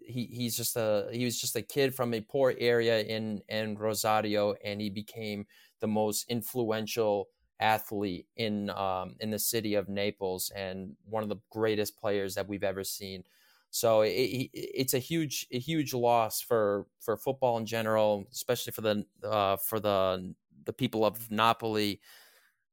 he 0.09 0.25
he's 0.33 0.57
just 0.57 0.77
a 0.77 1.07
he 1.13 1.25
was 1.25 1.41
just 1.41 1.55
a 1.55 1.63
kid 1.63 1.95
from 1.95 2.15
a 2.15 2.21
poor 2.21 2.55
area 2.59 3.03
in 3.03 3.43
in 3.49 3.77
Rosario, 3.77 4.55
and 4.65 4.81
he 4.81 4.89
became 4.91 5.47
the 5.81 5.87
most 5.87 6.25
influential 6.31 7.29
athlete 7.61 8.27
in 8.37 8.71
um, 8.71 9.17
in 9.21 9.31
the 9.31 9.39
city 9.39 9.75
of 9.75 9.89
Naples 9.89 10.51
and 10.57 10.97
one 11.05 11.23
of 11.23 11.29
the 11.29 11.37
greatest 11.51 11.99
players 11.99 12.35
that 12.35 12.49
we've 12.49 12.65
ever 12.65 12.85
seen. 12.85 13.23
So 13.71 14.03
it, 14.03 14.11
it, 14.11 14.51
it's 14.55 14.95
a 14.95 14.99
huge 14.99 15.47
a 15.53 15.59
huge 15.59 15.95
loss 15.95 16.41
for 16.41 16.87
for 17.01 17.17
football 17.17 17.59
in 17.59 17.67
general, 17.67 18.25
especially 18.33 18.73
for 18.73 18.81
the 18.81 19.05
uh, 19.23 19.57
for 19.57 19.81
the 19.81 20.35
the 20.65 20.73
people 20.73 21.05
of 21.05 21.31
Napoli, 21.31 22.01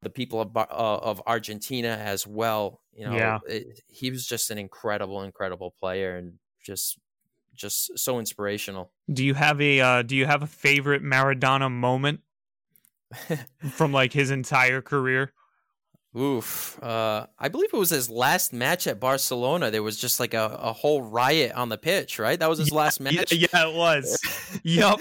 the 0.02 0.10
people 0.10 0.42
of 0.42 0.56
uh, 0.56 0.66
of 0.70 1.22
Argentina 1.28 1.90
as 1.90 2.26
well. 2.26 2.82
You 2.94 3.06
know, 3.06 3.16
yeah. 3.16 3.40
It, 3.48 3.82
he 3.88 4.12
was 4.12 4.26
just 4.26 4.52
an 4.52 4.58
incredible, 4.58 5.22
incredible 5.24 5.72
player, 5.72 6.16
and 6.16 6.34
just 6.64 6.98
just 7.54 7.98
so 7.98 8.20
inspirational. 8.20 8.92
Do 9.12 9.26
you 9.26 9.34
have 9.34 9.60
a 9.62 9.80
uh, 9.80 10.02
do 10.02 10.16
you 10.16 10.26
have 10.26 10.44
a 10.44 10.48
favorite 10.48 11.04
Maradona 11.04 11.72
moment 11.72 12.22
from 13.72 13.92
like 13.92 14.14
his 14.14 14.32
entire 14.32 14.82
career? 14.82 15.34
Oof. 16.18 16.82
Uh, 16.82 17.26
I 17.38 17.50
believe 17.50 17.74
it 17.74 17.78
was 17.78 17.90
his 17.90 18.10
last 18.10 18.54
match 18.54 18.88
at 18.88 19.00
Barcelona. 19.00 19.70
There 19.70 19.84
was 19.84 20.00
just 20.00 20.20
like 20.20 20.34
a, 20.34 20.58
a 20.62 20.72
whole 20.72 21.02
riot 21.02 21.52
on 21.54 21.70
the 21.70 21.78
pitch, 21.78 22.20
right? 22.20 22.40
That 22.40 22.50
was 22.50 22.60
his 22.60 22.72
yeah, 22.72 22.78
last 22.78 23.00
match. 23.02 23.34
Yeah, 23.34 23.48
yeah 23.52 23.68
it 23.68 23.76
was. 23.76 24.60
yep. 24.64 25.00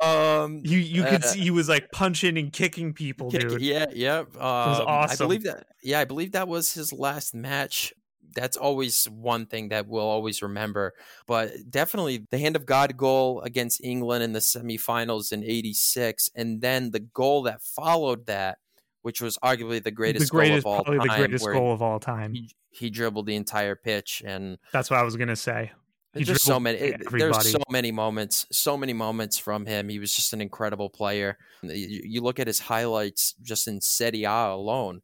Um, 0.00 0.60
you 0.64 0.78
you 0.78 1.02
could 1.02 1.24
uh, 1.24 1.26
see 1.26 1.40
he 1.40 1.50
was 1.50 1.68
like 1.68 1.90
punching 1.90 2.38
and 2.38 2.52
kicking 2.52 2.92
people, 2.92 3.30
dude. 3.30 3.60
Yeah, 3.60 3.86
yeah. 3.92 4.18
Um, 4.18 4.24
it 4.26 4.38
was 4.38 4.80
awesome. 4.80 5.24
I 5.24 5.26
believe 5.26 5.42
that. 5.44 5.66
Yeah, 5.82 6.00
I 6.00 6.04
believe 6.04 6.32
that 6.32 6.46
was 6.46 6.72
his 6.72 6.92
last 6.92 7.34
match 7.34 7.92
that's 8.34 8.56
always 8.56 9.04
one 9.06 9.46
thing 9.46 9.68
that 9.68 9.86
we'll 9.86 10.02
always 10.02 10.42
remember. 10.42 10.92
But 11.26 11.70
definitely 11.70 12.26
the 12.30 12.38
hand 12.38 12.56
of 12.56 12.66
God 12.66 12.96
goal 12.96 13.40
against 13.42 13.82
England 13.82 14.24
in 14.24 14.32
the 14.32 14.40
semifinals 14.40 15.32
in 15.32 15.44
86. 15.44 16.30
And 16.34 16.60
then 16.60 16.90
the 16.90 17.00
goal 17.00 17.44
that 17.44 17.62
followed 17.62 18.26
that, 18.26 18.58
which 19.04 19.20
was 19.20 19.36
arguably 19.44 19.82
the 19.82 19.90
greatest, 19.90 20.26
the 20.26 20.30
greatest 20.30 20.64
goal 20.64 20.72
of 20.72 20.78
all 20.78 20.84
probably 20.84 20.98
time. 20.98 21.08
the 21.08 21.26
greatest 21.26 21.44
goal 21.44 21.72
of 21.74 21.82
all 21.82 22.00
time. 22.00 22.32
He, 22.32 22.50
he, 22.70 22.88
dribbled 22.88 23.26
the 23.26 23.36
entire 23.36 23.76
pitch. 23.76 24.22
And 24.24 24.56
that's 24.72 24.88
what 24.88 24.98
I 24.98 25.02
was 25.02 25.14
going 25.14 25.28
to 25.28 25.36
say. 25.36 25.72
He 26.14 26.24
there's 26.24 26.42
so 26.42 26.58
many. 26.58 26.78
It, 26.78 27.02
there's 27.10 27.50
so 27.50 27.58
many 27.68 27.92
moments. 27.92 28.46
So 28.50 28.78
many 28.78 28.94
moments 28.94 29.36
from 29.36 29.66
him. 29.66 29.90
He 29.90 29.98
was 29.98 30.14
just 30.14 30.32
an 30.32 30.40
incredible 30.40 30.88
player. 30.88 31.36
You, 31.62 32.00
you 32.02 32.20
look 32.22 32.40
at 32.40 32.46
his 32.46 32.60
highlights 32.60 33.34
just 33.42 33.68
in 33.68 33.82
Serie 33.82 34.24
A 34.24 34.52
alone 34.52 35.02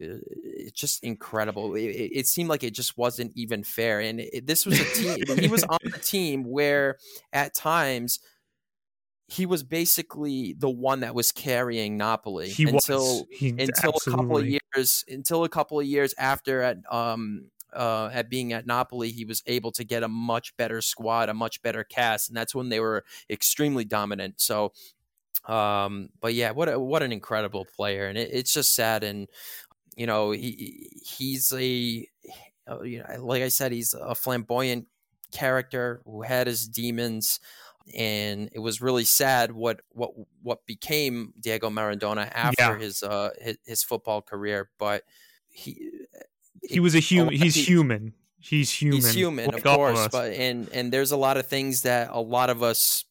it's 0.00 0.78
just 0.78 1.02
incredible. 1.02 1.74
It, 1.74 1.80
it, 1.80 2.26
seemed 2.26 2.48
like 2.48 2.62
it 2.62 2.72
just 2.72 2.96
wasn't 2.96 3.32
even 3.34 3.64
fair. 3.64 4.00
And 4.00 4.20
it, 4.20 4.46
this 4.46 4.64
was 4.64 4.80
a 4.80 4.84
team, 4.84 5.38
he 5.38 5.48
was 5.48 5.64
on 5.64 5.78
a 5.84 5.98
team 5.98 6.44
where 6.44 6.98
at 7.32 7.54
times 7.54 8.20
he 9.28 9.44
was 9.44 9.62
basically 9.62 10.54
the 10.58 10.70
one 10.70 11.00
that 11.00 11.14
was 11.14 11.32
carrying 11.32 11.98
Napoli 11.98 12.48
he 12.48 12.64
until 12.64 13.26
until 13.40 13.68
absolutely. 13.68 13.94
a 14.06 14.16
couple 14.16 14.38
of 14.38 14.48
years 14.48 15.04
until 15.06 15.44
a 15.44 15.48
couple 15.48 15.78
of 15.78 15.86
years 15.86 16.14
after 16.18 16.62
at 16.62 16.78
um 16.90 17.50
uh, 17.72 18.08
at 18.12 18.30
being 18.30 18.54
at 18.54 18.66
Napoli, 18.66 19.10
he 19.10 19.26
was 19.26 19.42
able 19.46 19.70
to 19.72 19.84
get 19.84 20.02
a 20.02 20.08
much 20.08 20.56
better 20.56 20.80
squad, 20.80 21.28
a 21.28 21.34
much 21.34 21.60
better 21.62 21.84
cast, 21.84 22.28
and 22.28 22.36
that's 22.36 22.54
when 22.54 22.70
they 22.70 22.80
were 22.80 23.04
extremely 23.28 23.84
dominant. 23.84 24.40
So, 24.40 24.72
um, 25.46 26.08
but 26.20 26.34
yeah, 26.34 26.52
what 26.52 26.68
a, 26.68 26.78
what 26.78 27.02
an 27.02 27.12
incredible 27.12 27.66
player, 27.76 28.06
and 28.06 28.16
it, 28.16 28.30
it's 28.32 28.54
just 28.54 28.74
sad. 28.74 29.04
And 29.04 29.28
you 29.96 30.06
know, 30.06 30.30
he 30.30 30.90
he's 31.04 31.52
a 31.52 32.08
uh, 32.70 32.82
you 32.82 33.00
know, 33.00 33.24
like 33.24 33.42
I 33.42 33.48
said, 33.48 33.72
he's 33.72 33.94
a 33.94 34.14
flamboyant 34.14 34.86
character 35.32 36.00
who 36.04 36.22
had 36.22 36.46
his 36.46 36.66
demons, 36.66 37.40
and 37.96 38.48
it 38.52 38.58
was 38.58 38.80
really 38.80 39.04
sad 39.04 39.52
what 39.52 39.80
what 39.90 40.10
what 40.42 40.66
became 40.66 41.32
Diego 41.40 41.70
Maradona 41.70 42.30
after 42.32 42.62
yeah. 42.62 42.78
his 42.78 43.02
uh 43.02 43.30
his, 43.40 43.58
his, 43.64 43.82
football 43.82 44.22
career. 44.22 44.70
But 44.78 45.04
he 45.48 45.90
he 46.62 46.80
was 46.80 46.94
a 46.94 47.00
human. 47.00 47.34
He's 47.34 47.54
human. 47.54 48.14
He's 48.38 48.70
human. 48.70 48.96
He's 48.96 49.12
human, 49.12 49.46
like 49.46 49.56
of 49.56 49.62
course. 49.62 50.06
Of 50.06 50.10
but 50.12 50.32
and 50.32 50.68
and 50.72 50.92
there's 50.92 51.12
a 51.12 51.16
lot 51.16 51.36
of 51.36 51.46
things 51.46 51.82
that 51.82 52.10
a 52.10 52.20
lot 52.20 52.50
of 52.50 52.62
us, 52.62 53.04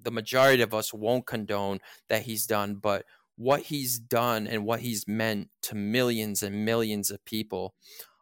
the 0.00 0.10
majority 0.10 0.62
of 0.62 0.74
us, 0.74 0.92
won't 0.92 1.26
condone 1.26 1.80
that 2.08 2.22
he's 2.22 2.46
done, 2.46 2.74
but 2.76 3.04
what 3.36 3.62
he's 3.62 3.98
done 3.98 4.46
and 4.46 4.64
what 4.64 4.80
he's 4.80 5.08
meant 5.08 5.48
to 5.62 5.74
millions 5.74 6.42
and 6.42 6.64
millions 6.64 7.10
of 7.10 7.24
people. 7.24 7.74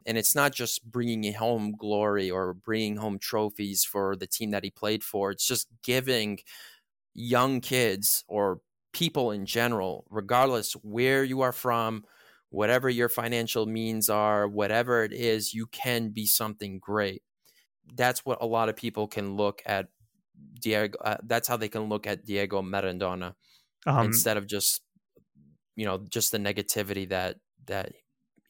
And 0.07 0.19
it's 0.19 0.35
not 0.35 0.53
just 0.53 0.91
bringing 0.91 1.33
home 1.35 1.75
glory 1.77 2.31
or 2.31 2.55
bringing 2.55 2.97
home 2.97 3.19
trophies 3.19 3.85
for 3.85 4.17
the 4.17 4.27
team 4.27 4.51
that 4.51 4.65
he 4.65 4.71
played 4.71 5.05
for. 5.05 5.31
It's 5.31 5.47
just 5.47 5.69
giving 5.83 6.39
young 7.15 7.61
kids 7.61 8.25
or 8.29 8.61
people 8.93 9.31
in 9.31 9.47
general, 9.47 10.05
regardless 10.11 10.73
where 10.83 11.25
you 11.25 11.41
are 11.41 11.53
from, 11.53 12.05
whatever 12.51 12.89
your 12.89 13.09
financial 13.09 13.67
means 13.67 14.11
are, 14.11 14.47
whatever 14.47 15.05
it 15.05 15.13
is, 15.13 15.55
you 15.55 15.67
can 15.67 16.11
be 16.11 16.27
something 16.27 16.79
great. 16.79 17.23
That's 17.95 18.25
what 18.25 18.39
a 18.41 18.47
lot 18.47 18.69
of 18.69 18.77
people 18.77 19.09
can 19.09 19.37
look 19.37 19.63
at 19.67 19.89
Diego. 20.61 20.99
Uh, 21.01 21.17
that's 21.25 21.49
how 21.49 21.57
they 21.57 21.69
can 21.69 21.89
look 21.89 22.07
at 22.07 22.25
Diego 22.25 22.63
Maradona 22.63 23.35
um, 23.87 24.07
instead 24.07 24.37
of 24.37 24.47
just 24.47 24.83
you 25.77 25.85
know 25.87 25.99
just 26.09 26.33
the 26.33 26.39
negativity 26.39 27.09
that 27.09 27.37
that 27.67 27.93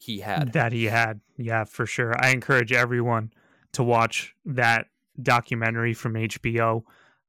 he 0.02 0.20
had. 0.20 0.52
That 0.52 0.72
he 0.72 0.84
had. 0.84 1.20
Yeah 1.36 1.64
for 1.64 1.86
sure. 1.86 2.12
I 2.18 2.30
encourage 2.30 2.72
everyone 2.72 3.32
to 3.72 3.82
watch 3.82 4.34
that 4.44 4.86
documentary 5.20 5.94
from 5.94 6.14
hbo 6.14 6.82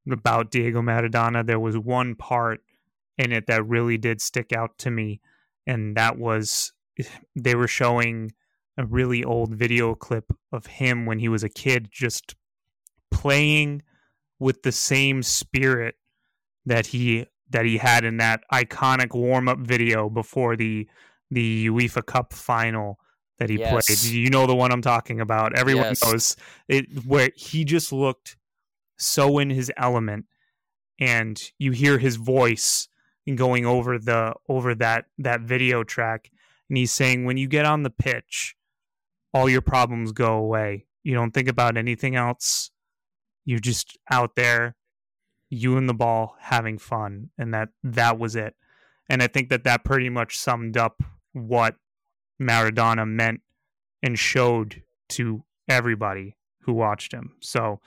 about 0.10 0.52
diego 0.52 0.82
maradona. 0.82 1.46
There 1.46 1.60
was 1.60 1.78
one 1.78 2.16
part 2.16 2.62
in 3.18 3.32
it 3.32 3.46
that 3.48 3.68
really 3.68 3.98
did 3.98 4.22
stick 4.22 4.52
out 4.52 4.78
to 4.80 4.90
me 4.90 5.22
and 5.68 5.96
that 5.96 6.18
was 6.18 6.74
they 7.36 7.56
were 7.56 7.68
showing 7.68 8.32
a 8.78 8.86
really 8.86 9.24
old 9.24 9.54
video 9.54 9.94
clip 9.94 10.34
of 10.52 10.66
him 10.66 11.06
when 11.06 11.20
he 11.20 11.30
was 11.30 11.44
a 11.44 11.50
kid 11.50 11.90
just 11.92 12.36
playing 13.12 13.84
with 14.40 14.64
the 14.64 14.72
same 14.72 15.22
spirit 15.22 15.96
that 16.66 16.88
he 16.88 17.28
that 17.52 17.66
he 17.66 17.78
had 17.78 18.04
in 18.04 18.18
that 18.18 18.42
iconic 18.52 19.14
warm 19.14 19.48
up 19.48 19.60
video 19.60 20.10
before 20.10 20.56
the 20.56 20.88
the 21.34 21.68
UEFA 21.68 22.06
Cup 22.06 22.34
final 22.34 23.00
that 23.40 23.50
he 23.50 23.58
yes. 23.58 23.88
played. 23.88 24.14
You 24.14 24.30
know 24.30 24.46
the 24.46 24.56
one 24.56 24.72
I'm 24.72 24.82
talking 24.82 25.20
about. 25.20 25.58
Everyone 25.58 25.86
yes. 25.86 26.04
knows 26.04 26.36
it 26.68 27.06
where 27.06 27.32
he 27.36 27.66
just 27.66 27.92
looked 27.92 28.38
so 28.98 29.40
in 29.40 29.50
his 29.50 29.72
element 29.76 30.26
and 31.00 31.42
you 31.58 31.72
hear 31.72 31.98
his 31.98 32.16
voice 32.16 32.88
going 33.36 33.66
over 33.66 33.98
the 33.98 34.34
over 34.50 34.76
that 34.76 35.06
that 35.18 35.42
video 35.42 35.84
track 35.84 36.30
and 36.70 36.78
he's 36.78 36.92
saying 36.92 37.26
when 37.26 37.38
you 37.38 37.48
get 37.48 37.66
on 37.66 37.84
the 37.84 37.90
pitch 37.90 38.56
all 39.34 39.50
your 39.50 39.62
problems 39.62 40.12
go 40.12 40.34
away. 40.34 40.86
You 41.04 41.16
don't 41.16 41.32
think 41.32 41.50
about 41.50 41.76
anything 41.76 42.16
else. 42.16 42.70
You're 43.46 43.60
just 43.60 43.98
out 44.12 44.36
there 44.36 44.76
you 45.54 45.78
and 45.78 45.88
the 45.88 45.94
ball 45.94 46.36
having 46.40 46.78
fun 46.78 47.30
and 47.38 47.54
that 47.54 47.70
that 47.84 48.18
was 48.18 48.36
it 48.36 48.56
and 49.08 49.22
i 49.22 49.28
think 49.28 49.50
that 49.50 49.64
that 49.64 49.84
pretty 49.84 50.10
much 50.10 50.38
summed 50.38 50.76
up 50.76 51.04
what 51.34 51.76
maradona 52.42 53.08
meant 53.08 53.42
and 54.02 54.18
showed 54.18 54.82
to 55.10 55.44
everybody 55.68 56.36
who 56.62 56.74
watched 56.74 57.12
him 57.12 57.36
so 57.40 57.80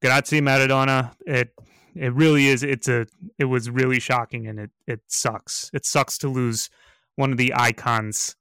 grazie 0.00 0.40
maradona 0.40 1.12
it 1.26 1.54
it 1.94 2.12
really 2.14 2.46
is 2.46 2.62
it's 2.62 2.88
a 2.88 3.06
it 3.38 3.44
was 3.44 3.70
really 3.70 4.00
shocking 4.00 4.46
and 4.46 4.58
it 4.58 4.70
it 4.86 5.00
sucks 5.06 5.70
it 5.72 5.84
sucks 5.84 6.18
to 6.18 6.28
lose 6.28 6.70
one 7.16 7.30
of 7.30 7.38
the 7.38 7.52
icons 7.54 8.36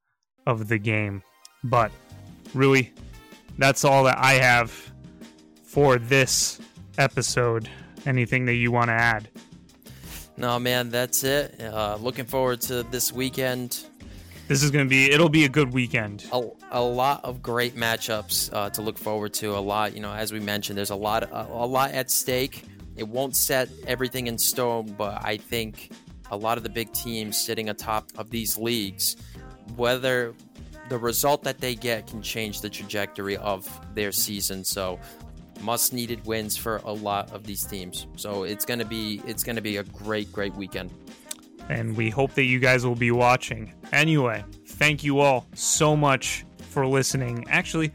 of 0.47 0.67
the 0.67 0.77
game 0.77 1.21
but 1.63 1.91
really 2.53 2.93
that's 3.57 3.85
all 3.85 4.03
that 4.03 4.17
i 4.17 4.33
have 4.33 4.91
for 5.63 5.97
this 5.97 6.59
episode 6.97 7.69
anything 8.05 8.45
that 8.45 8.55
you 8.55 8.71
want 8.71 8.89
to 8.89 8.93
add? 8.93 9.29
No, 10.37 10.59
man, 10.59 10.89
that's 10.89 11.23
it. 11.23 11.61
Uh, 11.61 11.97
looking 11.99 12.25
forward 12.25 12.61
to 12.61 12.83
this 12.83 13.11
weekend. 13.11 13.85
This 14.51 14.63
is 14.63 14.71
going 14.71 14.85
to 14.85 14.89
be, 14.89 15.09
it'll 15.09 15.29
be 15.29 15.45
a 15.45 15.49
good 15.49 15.71
weekend. 15.71 16.25
A, 16.33 16.41
a 16.71 16.83
lot 16.83 17.23
of 17.23 17.41
great 17.41 17.77
matchups 17.77 18.53
uh, 18.53 18.69
to 18.71 18.81
look 18.81 18.97
forward 18.97 19.33
to. 19.35 19.55
A 19.55 19.63
lot, 19.63 19.93
you 19.95 20.01
know, 20.01 20.11
as 20.11 20.33
we 20.33 20.41
mentioned, 20.41 20.77
there's 20.77 20.89
a 20.89 20.95
lot, 20.97 21.23
a, 21.23 21.47
a 21.49 21.65
lot 21.65 21.91
at 21.91 22.11
stake. 22.11 22.65
It 22.97 23.07
won't 23.07 23.37
set 23.37 23.69
everything 23.87 24.27
in 24.27 24.37
stone, 24.37 24.93
but 24.97 25.23
I 25.23 25.37
think 25.37 25.93
a 26.31 26.35
lot 26.35 26.57
of 26.57 26.63
the 26.63 26.69
big 26.69 26.91
teams 26.91 27.37
sitting 27.37 27.69
atop 27.69 28.09
of 28.17 28.29
these 28.29 28.57
leagues, 28.57 29.15
whether 29.77 30.33
the 30.89 30.97
result 30.97 31.43
that 31.43 31.59
they 31.59 31.73
get 31.73 32.07
can 32.07 32.21
change 32.21 32.59
the 32.59 32.69
trajectory 32.69 33.37
of 33.37 33.69
their 33.95 34.11
season. 34.11 34.65
So 34.65 34.99
must 35.61 35.93
needed 35.93 36.25
wins 36.25 36.57
for 36.57 36.81
a 36.83 36.91
lot 36.91 37.31
of 37.31 37.45
these 37.45 37.63
teams. 37.63 38.05
So 38.17 38.43
it's 38.43 38.65
gonna 38.65 38.83
be 38.83 39.21
it's 39.25 39.45
gonna 39.45 39.61
be 39.61 39.77
a 39.77 39.83
great, 39.83 40.29
great 40.33 40.53
weekend. 40.55 40.91
And 41.71 41.95
we 41.95 42.09
hope 42.09 42.33
that 42.33 42.43
you 42.43 42.59
guys 42.59 42.85
will 42.85 42.95
be 42.95 43.11
watching. 43.11 43.73
Anyway, 43.93 44.43
thank 44.65 45.05
you 45.05 45.19
all 45.19 45.47
so 45.55 45.95
much 45.95 46.45
for 46.69 46.85
listening. 46.85 47.45
Actually, 47.49 47.93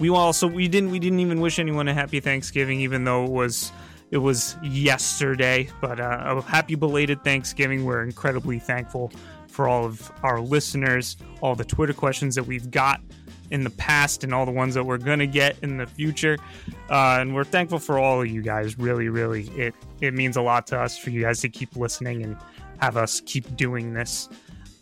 we 0.00 0.08
also 0.08 0.48
we 0.48 0.66
didn't 0.66 0.90
we 0.90 0.98
didn't 0.98 1.20
even 1.20 1.40
wish 1.40 1.60
anyone 1.60 1.86
a 1.86 1.94
happy 1.94 2.18
Thanksgiving, 2.18 2.80
even 2.80 3.04
though 3.04 3.24
it 3.24 3.30
was 3.30 3.70
it 4.10 4.18
was 4.18 4.56
yesterday. 4.60 5.68
But 5.80 6.00
uh, 6.00 6.34
a 6.36 6.42
happy 6.42 6.74
belated 6.74 7.22
Thanksgiving. 7.22 7.84
We're 7.84 8.02
incredibly 8.02 8.58
thankful 8.58 9.12
for 9.46 9.68
all 9.68 9.84
of 9.84 10.10
our 10.24 10.40
listeners, 10.40 11.16
all 11.42 11.54
the 11.54 11.64
Twitter 11.64 11.92
questions 11.92 12.34
that 12.34 12.44
we've 12.44 12.70
got 12.72 13.00
in 13.52 13.62
the 13.62 13.70
past, 13.70 14.24
and 14.24 14.34
all 14.34 14.46
the 14.46 14.52
ones 14.52 14.74
that 14.74 14.84
we're 14.84 14.98
gonna 14.98 15.26
get 15.26 15.56
in 15.62 15.76
the 15.76 15.86
future. 15.86 16.38
Uh, 16.90 17.18
and 17.20 17.34
we're 17.36 17.44
thankful 17.44 17.78
for 17.78 18.00
all 18.00 18.20
of 18.20 18.26
you 18.26 18.42
guys. 18.42 18.78
Really, 18.80 19.08
really, 19.08 19.46
it 19.50 19.76
it 20.00 20.12
means 20.12 20.36
a 20.36 20.42
lot 20.42 20.66
to 20.68 20.80
us 20.80 20.98
for 20.98 21.10
you 21.10 21.20
guys 21.20 21.40
to 21.42 21.48
keep 21.48 21.76
listening 21.76 22.24
and 22.24 22.36
have 22.82 22.96
us 22.96 23.20
keep 23.24 23.56
doing 23.56 23.94
this. 23.94 24.28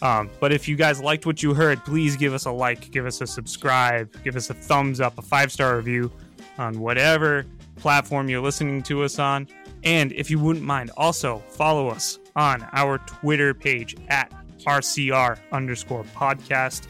Um, 0.03 0.31
but 0.41 0.53
if 0.53 0.67
you 0.67 0.75
guys 0.75 1.03
liked 1.03 1.27
what 1.27 1.43
you 1.43 1.53
heard, 1.53 1.85
please 1.85 2.17
give 2.17 2.33
us 2.33 2.47
a 2.47 2.51
like, 2.51 2.91
give 2.91 3.05
us 3.05 3.21
a 3.21 3.27
subscribe, 3.27 4.11
give 4.25 4.37
us 4.37 4.49
a 4.49 4.55
thumbs 4.55 5.01
up, 5.01 5.19
a 5.19 5.23
five 5.23 5.53
star 5.53 5.77
review 5.77 6.11
on 6.57 6.81
whatever 6.81 7.45
platform 7.77 8.29
you're 8.31 8.41
listening 8.41 8.83
to 8.85 9.03
us 9.03 9.19
on. 9.19 9.47
And 9.85 10.13
if 10.13 10.31
you 10.31 10.39
wouldn't 10.39 10.65
mind, 10.65 10.91
also 10.97 11.43
follow 11.51 11.89
us 11.89 12.19
on 12.37 12.67
our 12.73 12.99
Twitter 12.99 13.53
page 13.53 13.95
at 14.09 14.33
RCR 14.65 15.39
underscore 15.53 16.05
podcast. 16.05 16.87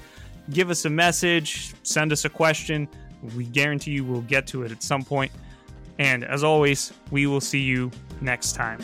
Give 0.51 0.71
us 0.71 0.85
a 0.85 0.91
message, 0.91 1.75
send 1.83 2.13
us 2.13 2.25
a 2.25 2.29
question. 2.29 2.89
We 3.37 3.45
guarantee 3.45 3.93
you 3.93 4.05
we'll 4.05 4.23
get 4.23 4.47
to 4.49 4.63
it 4.63 4.71
at 4.71 4.83
some 4.83 5.03
point. 5.03 5.33
And 5.99 6.25
as 6.25 6.45
always, 6.45 6.93
we 7.11 7.27
will 7.27 7.41
see 7.41 7.61
you 7.61 7.91
next 8.21 8.55
time. 8.55 8.81